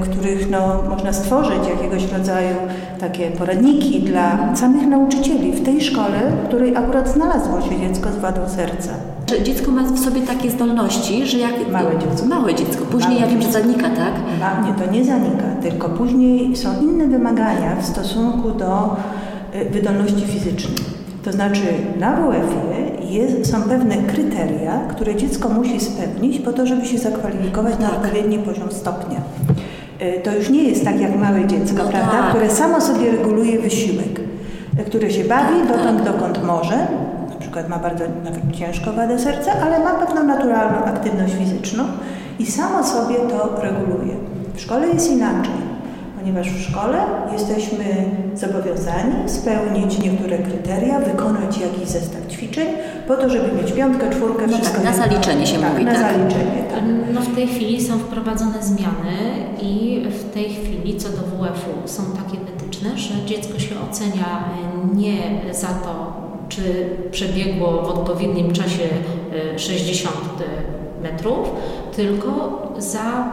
których 0.03 0.51
no, 0.51 0.83
można 0.89 1.13
stworzyć 1.13 1.69
jakiegoś 1.69 2.13
rodzaju 2.13 2.57
takie 3.01 3.31
poradniki 3.31 4.01
dla 4.01 4.57
samych 4.57 4.87
nauczycieli 4.87 5.53
w 5.53 5.65
tej 5.65 5.81
szkole, 5.81 6.19
w 6.45 6.49
której 6.49 6.77
akurat 6.77 7.09
znalazło 7.09 7.61
się 7.61 7.81
dziecko 7.81 8.13
z 8.13 8.17
wadą 8.17 8.49
serca. 8.49 8.91
Dziecko 9.45 9.71
ma 9.71 9.83
w 9.83 9.99
sobie 9.99 10.21
takie 10.21 10.51
zdolności, 10.51 11.27
że 11.27 11.39
jak... 11.39 11.53
Małe 11.73 11.99
dziecko. 11.99 12.27
Małe 12.27 12.55
dziecko. 12.55 12.85
Później 12.85 13.21
Małe 13.21 13.33
ja 13.33 13.39
wiem, 13.39 13.43
że 13.43 13.53
zanika, 13.53 13.89
tak? 13.91 14.15
Ma, 14.41 14.67
nie, 14.67 14.75
to 14.75 14.93
nie 14.93 15.05
zanika, 15.05 15.45
tylko 15.63 15.89
później 15.89 16.57
są 16.57 16.83
inne 16.83 17.07
wymagania 17.07 17.77
w 17.77 17.85
stosunku 17.85 18.51
do 18.51 18.97
y, 19.55 19.71
wydolności 19.71 20.27
fizycznej. 20.27 20.77
To 21.25 21.33
znaczy 21.33 21.63
na 21.99 22.17
WF-ie 22.17 23.45
są 23.45 23.63
pewne 23.63 23.97
kryteria, 23.97 24.81
które 24.89 25.17
dziecko 25.17 25.49
musi 25.49 25.81
spełnić 25.81 26.39
po 26.39 26.53
to, 26.53 26.67
żeby 26.67 26.87
się 26.87 26.99
zakwalifikować 26.99 27.79
na 27.79 27.91
odpowiedni 27.91 28.39
poziom 28.39 28.73
stopnia. 28.73 29.21
Y, 30.03 30.21
to 30.23 30.35
już 30.35 30.51
nie 30.51 30.63
jest 30.63 30.85
tak 30.85 31.01
jak 31.01 31.17
małe 31.17 31.47
dziecko, 31.47 31.83
no 31.85 31.91
prawda, 31.91 32.13
tak. 32.13 32.31
które 32.31 32.51
samo 32.51 32.81
sobie 32.81 33.11
reguluje 33.11 33.59
wysiłek, 33.59 34.21
y, 34.79 34.85
które 34.85 35.11
się 35.11 35.25
bawi 35.25 35.69
dotąd, 35.69 36.03
dokąd 36.03 36.45
może, 36.45 36.77
na 37.31 37.37
przykład 37.41 37.69
ma 37.69 37.79
bardzo 37.79 38.05
nawet 38.25 38.57
ciężko 38.57 38.93
wadę 38.93 39.19
serca, 39.19 39.53
ale 39.63 39.79
ma 39.79 39.91
pewną 39.91 40.23
naturalną 40.23 40.85
aktywność 40.85 41.35
fizyczną 41.35 41.85
i 42.39 42.47
samo 42.47 42.85
sobie 42.85 43.15
to 43.15 43.61
reguluje. 43.63 44.15
W 44.55 44.61
szkole 44.61 44.89
jest 44.89 45.11
inaczej 45.11 45.75
ponieważ 46.25 46.51
w 46.51 46.71
szkole 46.71 46.99
jesteśmy 47.33 47.85
zobowiązani 48.35 49.15
spełnić 49.27 49.99
niektóre 49.99 50.39
kryteria, 50.39 51.01
wykonać 51.01 51.59
jakiś 51.59 51.89
zestaw 51.89 52.27
ćwiczeń 52.27 52.67
po 53.09 53.17
to, 53.17 53.31
żeby 53.31 53.53
mieć 53.53 53.73
piątkę, 53.73 54.11
czwórkę, 54.11 54.47
no 54.47 54.57
wszystko. 54.57 54.77
Tak, 54.77 54.85
na 54.85 54.97
zaliczenie 54.97 55.47
się 55.47 55.59
tak, 55.59 55.73
mówi, 55.73 55.85
na 55.85 55.95
tak? 55.95 56.03
zaliczenie, 56.03 56.65
tak. 56.71 56.83
No 57.15 57.21
w 57.21 57.35
tej 57.35 57.47
chwili 57.47 57.85
są 57.85 57.99
wprowadzone 57.99 58.63
zmiany 58.63 59.17
i 59.63 60.03
w 60.11 60.35
tej 60.35 60.51
chwili 60.51 60.97
co 60.97 61.09
do 61.09 61.17
WF-u 61.17 61.89
są 61.89 62.03
takie 62.03 62.45
wytyczne, 62.45 62.99
że 62.99 63.15
dziecko 63.27 63.59
się 63.59 63.75
ocenia 63.91 64.45
nie 64.95 65.41
za 65.53 65.69
to, 65.69 66.13
czy 66.49 66.63
przebiegło 67.11 67.83
w 67.83 67.89
odpowiednim 67.89 68.53
czasie 68.53 68.89
60 69.57 70.15
e, 70.17 71.03
metrów, 71.03 71.51
tylko 71.97 72.63
za 72.79 73.33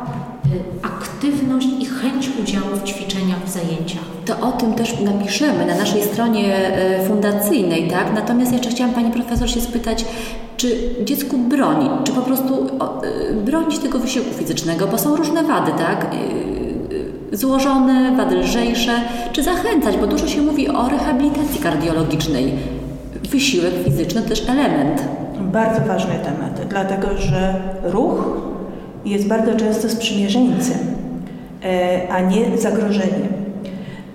aktywność 0.82 1.68
i 1.80 1.86
chęć 1.86 2.30
udziału 2.42 2.68
w 2.76 2.84
ćwiczeniach, 2.84 3.46
w 3.46 3.50
zajęciach. 3.50 4.04
To 4.26 4.48
o 4.48 4.52
tym 4.52 4.74
też 4.74 5.00
napiszemy 5.00 5.66
na 5.66 5.76
naszej 5.76 6.04
stronie 6.04 6.72
y, 7.00 7.08
fundacyjnej, 7.08 7.88
tak? 7.88 8.14
Natomiast 8.16 8.54
jeszcze 8.54 8.70
chciałam 8.70 8.94
Pani 8.94 9.12
Profesor 9.12 9.50
się 9.50 9.62
spytać, 9.62 10.06
czy 10.58 10.78
dziecku 11.04 11.38
broni, 11.38 11.90
czy 12.04 12.12
po 12.12 12.22
prostu 12.22 12.66
y, 12.66 13.34
bronić 13.34 13.80
tego 13.80 14.00
wysiłku 14.00 14.34
fizycznego, 14.34 14.88
bo 14.88 14.98
są 14.98 15.16
różne 15.16 15.44
wady, 15.44 15.72
tak? 15.72 16.16
Złożone, 17.32 18.18
wady 18.18 18.36
lżejsze, 18.36 18.92
czy 19.32 19.44
zachęcać, 19.44 19.98
bo 19.98 20.08
dużo 20.08 20.28
się 20.28 20.42
mówi 20.42 20.70
o 20.70 20.90
rehabilitacji 20.90 21.60
kardiologicznej. 21.60 22.54
Wysiłek 23.32 23.74
fizyczny 23.86 24.22
to 24.22 24.30
też 24.30 24.50
element. 24.50 25.02
Bardzo 25.40 25.82
ważny 25.88 26.14
temat, 26.24 26.68
dlatego 26.70 27.08
że 27.18 27.62
ruch 27.84 28.51
jest 29.06 29.28
bardzo 29.28 29.56
często 29.56 29.90
sprzymierzeńcem, 29.90 30.78
e, 31.64 32.08
a 32.10 32.22
nie 32.22 32.58
zagrożeniem. 32.58 33.42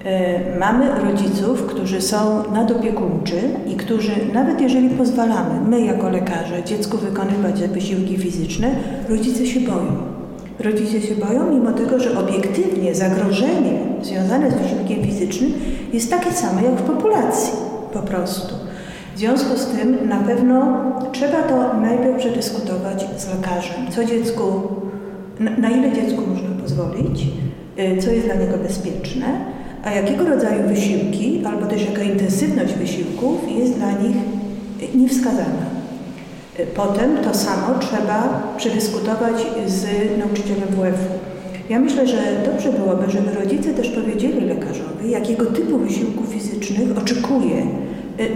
E, 0.05 0.59
mamy 0.59 0.87
rodziców, 1.05 1.66
którzy 1.66 2.03
są 2.03 2.42
nadopiekuńczy 2.53 3.37
i 3.68 3.77
którzy, 3.77 4.12
nawet 4.33 4.61
jeżeli 4.61 4.88
pozwalamy, 4.90 5.61
my 5.68 5.81
jako 5.81 6.11
lekarze, 6.11 6.64
dziecku 6.64 6.99
wykonywać 6.99 7.62
wysiłki 7.62 8.16
fizyczne, 8.16 8.70
rodzice 9.09 9.46
się 9.46 9.61
boją. 9.61 10.16
Rodzice 10.59 11.01
się 11.01 11.14
boją, 11.14 11.51
mimo 11.51 11.72
tego, 11.72 11.99
że 11.99 12.18
obiektywnie 12.18 12.94
zagrożenie 12.94 13.79
związane 14.03 14.51
z 14.51 14.55
wysiłkiem 14.55 15.05
fizycznym 15.05 15.53
jest 15.92 16.11
takie 16.11 16.33
samo 16.33 16.61
jak 16.61 16.75
w 16.75 16.83
populacji, 16.83 17.53
po 17.92 17.99
prostu. 18.03 18.65
W 19.16 19.18
związku 19.18 19.57
z 19.57 19.66
tym 19.66 20.09
na 20.09 20.16
pewno 20.16 20.83
trzeba 21.12 21.42
to 21.42 21.81
najpierw 21.81 22.18
przedyskutować 22.18 23.07
z 23.16 23.29
lekarzem, 23.29 23.76
co 23.90 24.05
dziecku, 24.05 24.44
na 25.59 25.70
ile 25.70 25.92
dziecku 25.92 26.22
można 26.26 26.62
pozwolić, 26.62 27.26
y, 27.79 28.02
co 28.02 28.11
jest 28.11 28.26
dla 28.26 28.35
niego 28.35 28.57
bezpieczne, 28.59 29.26
a 29.85 29.90
jakiego 29.90 30.24
rodzaju 30.24 30.68
wysiłki, 30.68 31.42
albo 31.46 31.66
też 31.66 31.87
jaka 31.90 32.02
intensywność 32.02 32.74
wysiłków 32.74 33.52
jest 33.59 33.74
dla 33.74 33.92
nich 33.92 34.16
niewskazana. 34.94 35.66
Y, 36.61 36.66
potem 36.66 37.16
to 37.16 37.35
samo 37.35 37.79
trzeba 37.79 38.42
przedyskutować 38.57 39.46
z 39.66 39.85
nauczycielem 40.18 40.68
WF-u. 40.68 41.12
Ja 41.68 41.81
myślę, 41.81 42.07
że 42.07 42.18
dobrze 42.52 42.72
byłoby, 42.72 43.11
żeby 43.11 43.35
rodzice 43.40 43.74
też 43.74 43.88
powiedzieli 43.88 44.40
lekarzowi, 44.40 45.11
jakiego 45.11 45.46
typu 45.46 45.79
wysiłków 45.79 46.29
fizycznych 46.29 46.98
oczekuje 46.98 47.66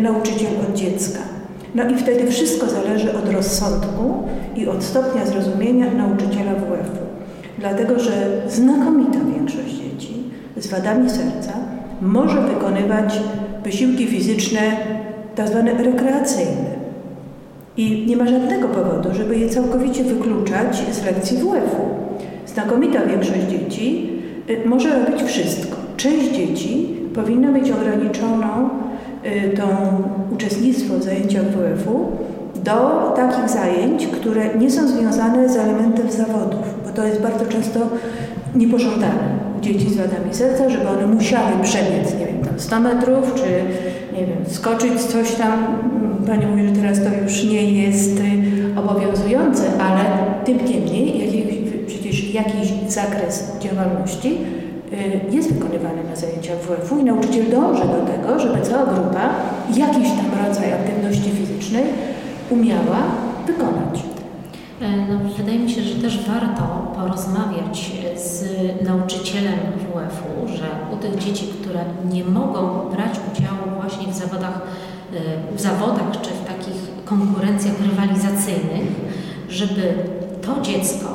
nauczyciel 0.01 0.51
od 0.69 0.77
dziecka. 0.77 1.21
No 1.75 1.91
i 1.91 1.97
wtedy 1.97 2.31
wszystko 2.31 2.67
zależy 2.67 3.19
od 3.19 3.33
rozsądku 3.33 4.23
i 4.57 4.69
od 4.69 4.85
stopnia 4.85 5.27
zrozumienia 5.27 5.87
nauczyciela 5.95 6.55
WF-u. 6.55 7.07
Dlatego, 7.59 7.99
że 7.99 8.13
znakomita 8.49 9.19
większość 9.35 9.75
dzieci 9.75 10.15
z 10.57 10.67
wadami 10.67 11.11
serca 11.11 11.53
może 12.03 12.41
wykonywać 12.41 13.21
wysiłki 13.65 14.07
fizyczne 14.07 14.61
tak 15.35 15.49
zwane 15.49 15.73
rekreacyjne. 15.73 16.81
I 17.77 18.07
nie 18.07 18.17
ma 18.17 18.27
żadnego 18.27 18.69
powodu, 18.69 19.15
żeby 19.15 19.39
je 19.39 19.49
całkowicie 19.49 20.05
wykluczać 20.05 20.83
z 20.93 21.05
lekcji 21.05 21.37
WF-u. 21.37 21.83
Znakomita 22.47 23.07
większość 23.07 23.41
dzieci 23.51 24.09
y, 24.51 24.69
może 24.69 25.05
robić 25.05 25.23
wszystko. 25.23 25.77
Część 25.97 26.31
dzieci 26.31 26.87
powinna 27.15 27.51
mieć 27.51 27.71
ograniczoną 27.71 28.47
Y, 28.47 28.90
to 29.57 29.63
uczestnictwo 30.35 30.95
w 30.95 31.03
zajęciach 31.03 31.45
WF-u 31.45 32.07
do 32.65 33.13
takich 33.17 33.49
zajęć, 33.49 34.07
które 34.07 34.55
nie 34.59 34.71
są 34.71 34.89
związane 34.89 35.49
z 35.49 35.57
elementem 35.57 36.11
zawodów, 36.11 36.75
bo 36.85 36.91
to 36.93 37.05
jest 37.05 37.21
bardzo 37.21 37.47
często 37.47 37.81
niepożądane 38.55 39.41
dzieci 39.61 39.91
z 39.91 39.97
wadami 39.97 40.35
serca, 40.35 40.71
żeby 40.71 40.89
one 40.89 41.07
musiały 41.07 41.53
przebiec, 41.63 42.15
nie 42.21 42.27
wiem, 42.27 42.45
tam 42.45 42.61
100 42.61 42.81
metrów, 42.81 43.35
czy 43.35 43.45
nie 44.21 44.27
wiem, 44.27 44.39
skoczyć 44.47 45.01
coś 45.01 45.35
tam. 45.35 45.67
Pani 46.27 46.47
mówi, 46.47 46.69
że 46.69 46.75
teraz 46.75 46.99
to 46.99 47.23
już 47.25 47.45
nie 47.45 47.83
jest 47.83 48.21
y, 48.21 48.81
obowiązujące, 48.81 49.63
ale 49.81 50.01
tym 50.45 50.57
niemniej 50.57 51.19
jakiś, 51.19 51.45
przecież 51.87 52.35
jakiś 52.35 52.73
zakres 52.89 53.53
działalności 53.61 54.29
Y, 54.29 54.60
jest 55.31 55.53
wykonywany 55.53 56.05
na 56.11 56.17
zajęciach 56.17 56.59
WF-u 56.59 56.99
i 56.99 57.05
nauczyciel 57.05 57.51
dąży 57.51 57.83
do 57.83 58.13
tego, 58.13 58.41
żeby 58.41 58.61
cała 58.63 58.87
grupa 58.87 59.29
jakiś 59.77 60.09
tam 60.09 60.47
rodzaj 60.47 60.73
aktywności 60.73 61.31
fizycznej 61.31 61.85
umiała 62.51 62.99
wykonać. 63.47 64.03
No, 64.81 65.19
wydaje 65.37 65.59
mi 65.59 65.71
się, 65.71 65.83
że 65.83 66.03
też 66.03 66.29
warto 66.29 66.93
porozmawiać 66.97 67.93
z 68.17 68.45
nauczycielem 68.85 69.59
WF-u, 69.79 70.49
że 70.49 70.67
u 70.93 70.97
tych 70.97 71.19
dzieci, 71.19 71.47
które 71.61 71.81
nie 72.13 72.25
mogą 72.25 72.91
brać 72.91 73.21
udziału 73.33 73.81
właśnie 73.81 74.13
w 74.13 74.17
zawodach, 74.17 74.61
w 75.57 75.61
zawodach 75.61 76.21
czy 76.23 76.31
w 76.31 76.45
takich 76.45 77.05
konkurencjach 77.05 77.75
rywalizacyjnych, 77.81 78.87
żeby 79.49 79.95
to 80.43 80.61
dziecko 80.61 81.10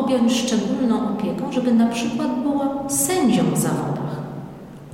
objąć 0.00 0.32
szczególną 0.32 1.08
opieką, 1.14 1.52
żeby 1.52 1.74
na 1.74 1.86
przykład 1.86 2.42
było 2.42 2.84
sędzią 2.88 3.42
w 3.54 3.58
zawodach 3.58 3.98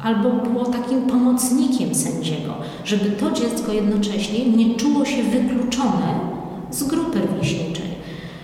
albo 0.05 0.30
było 0.30 0.64
takim 0.64 1.02
pomocnikiem 1.02 1.94
sędziego, 1.94 2.55
żeby 2.84 3.11
to 3.11 3.30
dziecko 3.30 3.72
jednocześnie 3.72 4.50
nie 4.50 4.74
czuło 4.74 5.05
się 5.05 5.22
wykluczone 5.22 6.34
z 6.70 6.84
grupy 6.84 7.18
rówieśniczej. 7.20 7.86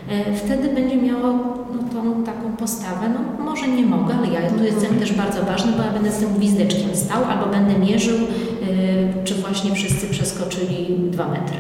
E, 0.09 0.37
wtedy 0.37 0.69
będzie 0.69 0.97
miało 0.97 1.33
no, 1.75 2.03
tą 2.03 2.23
taką 2.25 2.57
postawę, 2.57 3.09
no 3.15 3.45
może 3.45 3.69
nie 3.69 3.87
mogę, 3.87 4.15
ale 4.15 4.29
ja 4.29 4.51
tu 4.51 4.65
jestem 4.65 4.99
też 4.99 5.13
bardzo 5.13 5.43
ważny, 5.43 5.73
bo 5.73 5.83
ja 5.83 5.91
będę 5.91 6.13
z 6.13 6.19
tym 6.19 6.35
gwizdeczkiem 6.35 6.91
stał, 6.95 7.25
albo 7.25 7.47
będę 7.47 7.79
mierzył, 7.79 8.19
yy, 8.19 9.25
czy 9.25 9.35
właśnie 9.35 9.75
wszyscy 9.75 10.07
przeskoczyli 10.07 10.97
dwa 11.11 11.29
metry. 11.29 11.57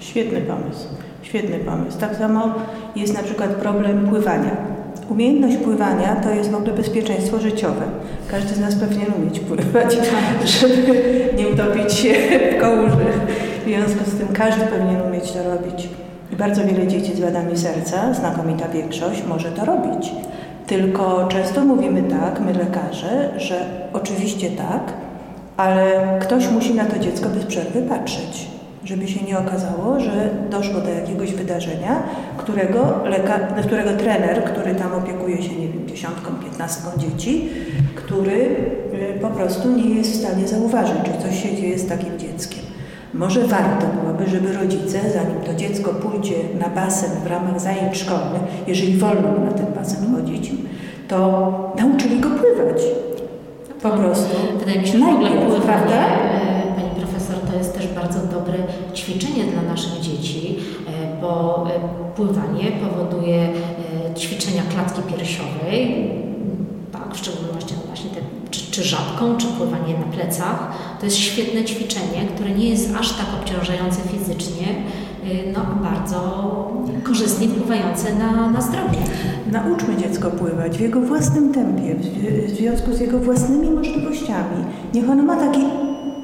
Świetny 0.00 0.40
pomysł. 0.40 0.86
Świetny 1.22 1.58
pomysł. 1.58 1.98
Tak 1.98 2.16
samo 2.16 2.54
jest 2.96 3.14
na 3.14 3.22
przykład 3.22 3.50
problem 3.50 4.06
pływania. 4.06 4.56
Umiejętność 5.10 5.56
pływania 5.56 6.16
to 6.16 6.30
jest 6.30 6.50
w 6.50 6.54
ogóle 6.54 6.72
bezpieczeństwo 6.72 7.38
życiowe. 7.38 7.82
Każdy 8.30 8.54
z 8.54 8.60
nas 8.60 8.74
powinien 8.74 9.12
umieć 9.18 9.40
pływać, 9.40 9.96
żeby 10.60 11.04
nie 11.38 11.48
utopić 11.48 11.92
się 11.92 12.14
w 12.56 12.60
kałuży. 12.60 13.06
W 13.62 13.68
związku 13.68 14.10
z 14.10 14.18
tym 14.18 14.28
każdy 14.28 14.66
powinien 14.66 15.02
umieć 15.02 15.32
to 15.32 15.54
robić. 15.54 15.88
I 16.32 16.36
bardzo 16.36 16.64
wiele 16.64 16.86
dzieci 16.86 17.16
z 17.16 17.20
wadami 17.20 17.58
serca, 17.58 18.14
znakomita 18.14 18.68
większość, 18.68 19.22
może 19.28 19.52
to 19.52 19.64
robić. 19.64 20.12
Tylko 20.66 21.28
często 21.28 21.64
mówimy 21.64 22.02
tak, 22.02 22.40
my 22.40 22.52
lekarze, 22.52 23.30
że 23.36 23.66
oczywiście 23.92 24.50
tak, 24.50 24.92
ale 25.56 25.92
ktoś 26.20 26.50
musi 26.50 26.74
na 26.74 26.84
to 26.84 26.98
dziecko 26.98 27.28
bez 27.28 27.44
przerwy 27.44 27.82
patrzeć 27.82 28.59
żeby 28.84 29.08
się 29.08 29.24
nie 29.24 29.38
okazało, 29.38 30.00
że 30.00 30.30
doszło 30.50 30.80
do 30.80 30.90
jakiegoś 30.90 31.32
wydarzenia, 31.32 32.02
którego, 32.36 33.00
leka, 33.04 33.38
którego 33.38 33.90
trener, 33.90 34.44
który 34.44 34.74
tam 34.74 34.92
opiekuje 34.94 35.42
się, 35.42 35.56
nie 35.56 35.68
wiem, 35.68 35.88
dziesiątką, 35.88 36.30
piętnastką 36.42 36.90
dzieci, 36.98 37.48
który 37.94 38.56
y, 39.16 39.18
po 39.20 39.28
prostu 39.28 39.70
nie 39.76 39.94
jest 39.94 40.12
w 40.12 40.26
stanie 40.26 40.48
zauważyć, 40.48 40.96
czy 41.04 41.28
coś 41.28 41.42
się 41.42 41.56
dzieje 41.56 41.78
z 41.78 41.88
takim 41.88 42.18
dzieckiem. 42.18 42.60
Może 43.14 43.46
warto 43.46 43.86
byłoby, 43.86 44.30
żeby 44.30 44.52
rodzice, 44.52 44.98
zanim 45.14 45.40
to 45.46 45.54
dziecko 45.54 45.94
pójdzie 45.94 46.34
na 46.60 46.68
basen 46.68 47.10
w 47.24 47.26
ramach 47.26 47.60
zajęć 47.60 47.98
szkolnych, 47.98 48.42
jeżeli 48.66 48.96
wolno 48.96 49.28
na 49.44 49.52
ten 49.52 49.66
basen 49.66 50.14
chodzić, 50.16 50.52
to 51.08 51.72
nauczyli 51.78 52.20
go 52.20 52.28
pływać. 52.28 52.82
Po 53.82 53.90
prostu. 53.90 54.36
Wydaje 54.58 54.80
mi 54.80 54.86
się, 54.86 54.98
że 54.98 55.04
w 55.04 55.08
ogóle 55.08 55.30
pływanie 55.30 55.40
jest 55.40 55.60
też 55.60 56.59
bardzo 58.00 58.20
dobre 58.36 58.58
ćwiczenie 58.94 59.44
dla 59.44 59.62
naszych 59.62 60.00
dzieci, 60.00 60.56
e, 60.88 61.20
bo 61.20 61.64
e, 61.70 62.14
pływanie 62.16 62.72
powoduje 62.72 63.36
e, 63.36 64.14
ćwiczenia 64.14 64.62
klatki 64.74 65.02
piersiowej, 65.02 66.10
tak, 66.92 67.14
w 67.14 67.18
szczególności 67.18 67.74
właśnie 67.86 68.10
te, 68.10 68.20
czy, 68.50 68.70
czy 68.70 68.82
żabką, 68.82 69.36
czy 69.36 69.46
pływanie 69.46 69.94
na 69.98 70.16
plecach. 70.16 70.72
To 71.00 71.06
jest 71.06 71.16
świetne 71.16 71.64
ćwiczenie, 71.64 72.28
które 72.34 72.50
nie 72.50 72.68
jest 72.68 72.96
aż 72.96 73.12
tak 73.12 73.26
obciążające 73.40 74.00
fizycznie, 74.02 74.66
no 75.54 75.60
bardzo 75.90 76.20
korzystnie 77.04 77.48
wpływające 77.48 78.14
na, 78.14 78.50
na 78.50 78.60
zdrowie. 78.60 78.98
Nauczmy 79.52 79.96
dziecko 79.96 80.30
pływać 80.30 80.78
w 80.78 80.80
jego 80.80 81.00
własnym 81.00 81.54
tempie, 81.54 81.94
w 82.46 82.50
związku 82.50 82.92
z 82.92 83.00
jego 83.00 83.18
własnymi 83.18 83.70
możliwościami. 83.70 84.64
Niech 84.94 85.10
ono 85.10 85.22
ma 85.22 85.36
taki 85.36 85.60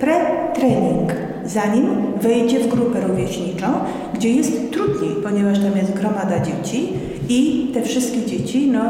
pre-trening, 0.00 1.25
zanim 1.46 1.86
wejdzie 2.20 2.60
w 2.60 2.68
grupę 2.68 3.00
rówieśniczą, 3.00 3.66
gdzie 4.14 4.30
jest 4.30 4.72
trudniej, 4.72 5.10
ponieważ 5.22 5.58
tam 5.58 5.76
jest 5.76 5.92
gromada 5.92 6.40
dzieci 6.40 6.92
i 7.28 7.70
te 7.74 7.82
wszystkie 7.82 8.26
dzieci 8.26 8.70
no, 8.70 8.82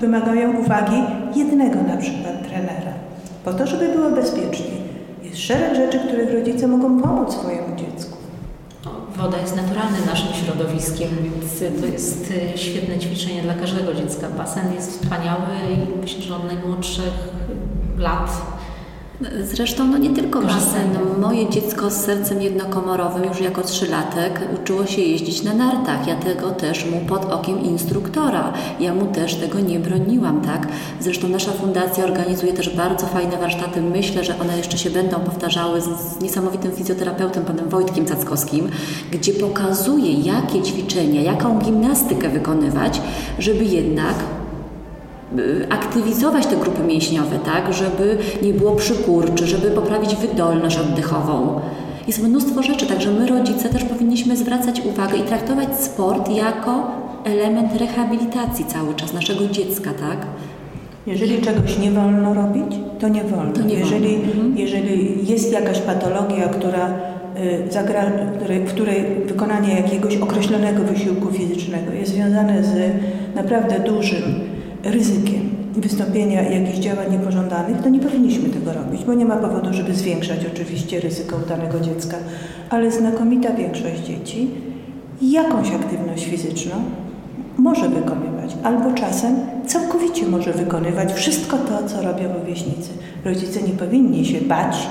wymagają 0.00 0.60
uwagi 0.60 0.96
jednego 1.36 1.82
na 1.82 1.96
przykład 1.96 2.48
trenera, 2.48 2.92
po 3.44 3.52
to, 3.52 3.66
żeby 3.66 3.88
było 3.88 4.10
bezpieczniej. 4.10 4.84
Jest 5.22 5.38
szereg 5.38 5.74
rzeczy, 5.74 5.98
których 5.98 6.32
rodzice 6.32 6.68
mogą 6.68 7.02
pomóc 7.02 7.34
swojemu 7.34 7.76
dziecku. 7.76 8.16
Woda 9.16 9.38
jest 9.38 9.56
naturalnym 9.56 10.06
naszym 10.06 10.32
środowiskiem, 10.34 11.08
więc 11.22 11.80
to 11.80 11.86
jest 11.86 12.30
y, 12.54 12.58
świetne 12.58 12.98
ćwiczenie 12.98 13.42
dla 13.42 13.54
każdego 13.54 13.94
dziecka. 13.94 14.28
Basen 14.38 14.74
jest 14.74 14.90
wspaniały 14.90 15.46
i 15.74 16.00
myślę, 16.00 16.22
że 16.22 16.36
od 16.36 16.46
najmłodszych 16.46 17.28
lat 17.98 18.30
Zresztą 19.44 19.84
no 19.84 19.98
nie 19.98 20.10
tylko 20.10 20.40
basen. 20.40 20.90
No, 20.94 21.26
moje 21.28 21.50
dziecko 21.50 21.90
z 21.90 21.94
sercem 21.94 22.42
jednokomorowym 22.42 23.24
już 23.24 23.40
jako 23.40 23.62
trzylatek 23.62 24.40
uczyło 24.62 24.86
się 24.86 25.02
jeździć 25.02 25.42
na 25.42 25.54
nartach. 25.54 26.06
Ja 26.06 26.16
tego 26.16 26.50
też 26.50 26.86
mu 26.90 27.00
pod 27.00 27.24
okiem 27.24 27.60
instruktora. 27.60 28.52
Ja 28.80 28.94
mu 28.94 29.06
też 29.06 29.34
tego 29.34 29.60
nie 29.60 29.78
broniłam, 29.78 30.40
tak? 30.40 30.68
Zresztą 31.00 31.28
nasza 31.28 31.52
fundacja 31.52 32.04
organizuje 32.04 32.52
też 32.52 32.76
bardzo 32.76 33.06
fajne 33.06 33.36
warsztaty. 33.36 33.82
Myślę, 33.82 34.24
że 34.24 34.38
one 34.38 34.56
jeszcze 34.56 34.78
się 34.78 34.90
będą 34.90 35.20
powtarzały 35.20 35.80
z, 35.80 36.20
niesamowitym 36.20 36.72
fizjoterapeutą, 36.72 37.44
panem 37.44 37.68
Wojtkiem 37.68 38.06
Cackowskim, 38.06 38.68
gdzie 39.10 39.32
pokazuje, 39.32 40.12
jakie 40.12 40.62
ćwiczenia, 40.62 41.22
jaką 41.22 41.58
gimnastykę 41.58 42.28
wykonywać, 42.28 43.00
żeby 43.38 43.64
jednak 43.64 44.14
aktywizować 45.70 46.46
te 46.46 46.56
grupy 46.56 46.82
mięśniowe, 46.82 47.38
tak, 47.44 47.74
żeby 47.74 48.18
nie 48.42 48.52
było 48.52 48.72
przykurczy, 48.72 49.46
żeby 49.46 49.70
poprawić 49.70 50.16
wydolność 50.16 50.78
oddechową. 50.78 51.60
Jest 52.06 52.22
mnóstwo 52.22 52.62
rzeczy, 52.62 52.86
także 52.86 53.10
my 53.10 53.26
rodzice 53.26 53.68
też 53.68 53.84
powinniśmy 53.84 54.36
zwracać 54.36 54.80
uwagę 54.80 55.16
i 55.16 55.22
traktować 55.22 55.68
sport 55.80 56.30
jako 56.30 56.90
element 57.24 57.76
rehabilitacji 57.76 58.64
cały 58.64 58.94
czas 58.94 59.12
naszego 59.12 59.48
dziecka, 59.48 59.90
tak? 59.90 60.26
Jeżeli 61.06 61.42
czegoś 61.42 61.78
nie 61.78 61.90
wolno 61.90 62.34
robić, 62.34 62.76
to 63.00 63.08
nie 63.08 63.24
wolno. 63.24 63.52
To 63.52 63.62
nie 63.62 63.74
jeżeli, 63.74 64.16
wolno. 64.16 64.32
Mhm. 64.32 64.58
jeżeli 64.58 65.26
jest 65.28 65.52
jakaś 65.52 65.80
patologia, 65.80 66.48
która, 66.48 66.94
y, 67.68 67.72
zagra, 67.72 68.02
w 68.66 68.68
której 68.68 69.04
wykonanie 69.26 69.74
jakiegoś 69.74 70.16
określonego 70.16 70.82
wysiłku 70.82 71.32
fizycznego 71.32 71.92
jest 71.92 72.12
związane 72.12 72.64
z 72.64 72.92
naprawdę 73.34 73.80
dużym 73.80 74.22
ryzykiem 74.84 75.50
wystąpienia 75.76 76.42
jakichś 76.42 76.78
działań 76.78 77.12
niepożądanych, 77.12 77.82
to 77.82 77.88
nie 77.88 78.00
powinniśmy 78.00 78.48
tego 78.48 78.72
robić, 78.72 79.04
bo 79.04 79.14
nie 79.14 79.24
ma 79.24 79.36
powodu, 79.36 79.72
żeby 79.72 79.94
zwiększać 79.94 80.38
oczywiście 80.54 81.00
ryzyko 81.00 81.38
danego 81.48 81.80
dziecka, 81.80 82.16
ale 82.70 82.90
znakomita 82.90 83.52
większość 83.52 84.00
dzieci 84.00 84.50
jakąś 85.22 85.70
aktywność 85.70 86.24
fizyczną 86.24 86.74
może 87.58 87.88
wykonywać, 87.88 88.56
albo 88.62 88.92
czasem 88.92 89.36
całkowicie 89.66 90.26
może 90.26 90.52
wykonywać 90.52 91.12
wszystko 91.12 91.56
to, 91.58 91.88
co 91.88 92.02
robią 92.02 92.34
rówieśnicy. 92.40 92.90
Rodzice 93.24 93.62
nie 93.62 93.72
powinni 93.72 94.26
się 94.26 94.40
bać, 94.40 94.88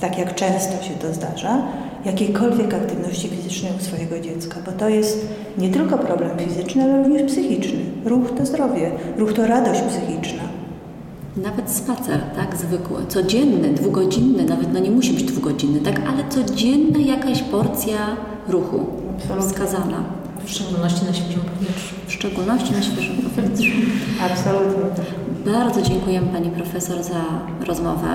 tak 0.00 0.18
jak 0.18 0.34
często 0.34 0.82
się 0.84 0.94
to 0.94 1.14
zdarza, 1.14 1.62
jakiejkolwiek 2.04 2.74
aktywności 2.74 3.28
fizycznej 3.28 3.72
u 3.80 3.84
swojego 3.84 4.20
dziecka, 4.20 4.56
bo 4.66 4.72
to 4.72 4.88
jest 4.88 5.28
nie 5.58 5.68
tylko 5.68 5.98
problem 5.98 6.38
fizyczny, 6.38 6.82
ale 6.82 7.02
również 7.02 7.22
psychiczny. 7.32 7.78
Ruch 8.04 8.30
to 8.38 8.46
zdrowie, 8.46 8.90
ruch 9.18 9.32
to 9.32 9.46
radość 9.46 9.80
psychiczna. 9.80 10.42
Nawet 11.36 11.70
spacer, 11.70 12.20
tak, 12.36 12.56
zwykły, 12.56 13.06
codzienny, 13.08 13.68
dwugodzinny, 13.74 14.44
nawet 14.44 14.72
no 14.72 14.80
nie 14.80 14.90
musi 14.90 15.12
być 15.12 15.24
dwugodzinny, 15.24 15.80
tak, 15.80 16.00
ale 16.08 16.24
codzienna 16.28 16.98
jakaś 16.98 17.42
porcja 17.42 17.98
ruchu 18.48 18.86
Absolutnie. 19.16 19.48
wskazana. 19.48 20.04
W 20.44 20.50
szczególności 20.50 21.06
na 21.06 21.12
świeżym 21.12 21.40
powietrzu. 21.40 21.94
W 22.06 22.12
szczególności 22.12 22.72
na 22.72 22.82
świeżym 22.82 23.16
powietrzu. 23.16 23.72
Absolutnie. 24.30 25.04
Bardzo 25.52 25.82
dziękujemy 25.82 26.26
Pani 26.26 26.50
Profesor 26.50 27.02
za 27.02 27.24
rozmowę 27.66 28.08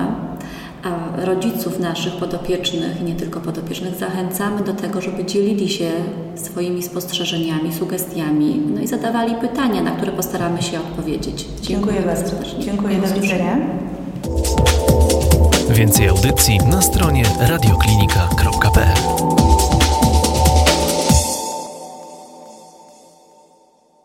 rodziców 1.16 1.80
naszych 1.80 2.12
podopiecznych, 2.12 3.02
nie 3.02 3.14
tylko 3.14 3.40
podopiecznych, 3.40 3.94
zachęcamy 3.94 4.64
do 4.64 4.72
tego, 4.72 5.00
żeby 5.00 5.24
dzielili 5.24 5.68
się 5.68 5.90
swoimi 6.36 6.82
spostrzeżeniami, 6.82 7.74
sugestiami, 7.74 8.62
no 8.74 8.80
i 8.80 8.86
zadawali 8.86 9.34
pytania, 9.34 9.82
na 9.82 9.90
które 9.90 10.12
postaramy 10.12 10.62
się 10.62 10.78
odpowiedzieć. 10.78 11.46
Dziękuję, 11.62 11.62
Dziękuję 11.62 12.14
bardzo. 12.14 12.30
Serdecznie. 12.30 12.64
Dziękuję, 12.64 12.96
do 12.96 13.20
widzenia. 13.20 13.56
Więcej 15.70 16.08
audycji 16.08 16.58
na 16.58 16.82
stronie 16.82 17.24
radioklinika.pl 17.40 18.96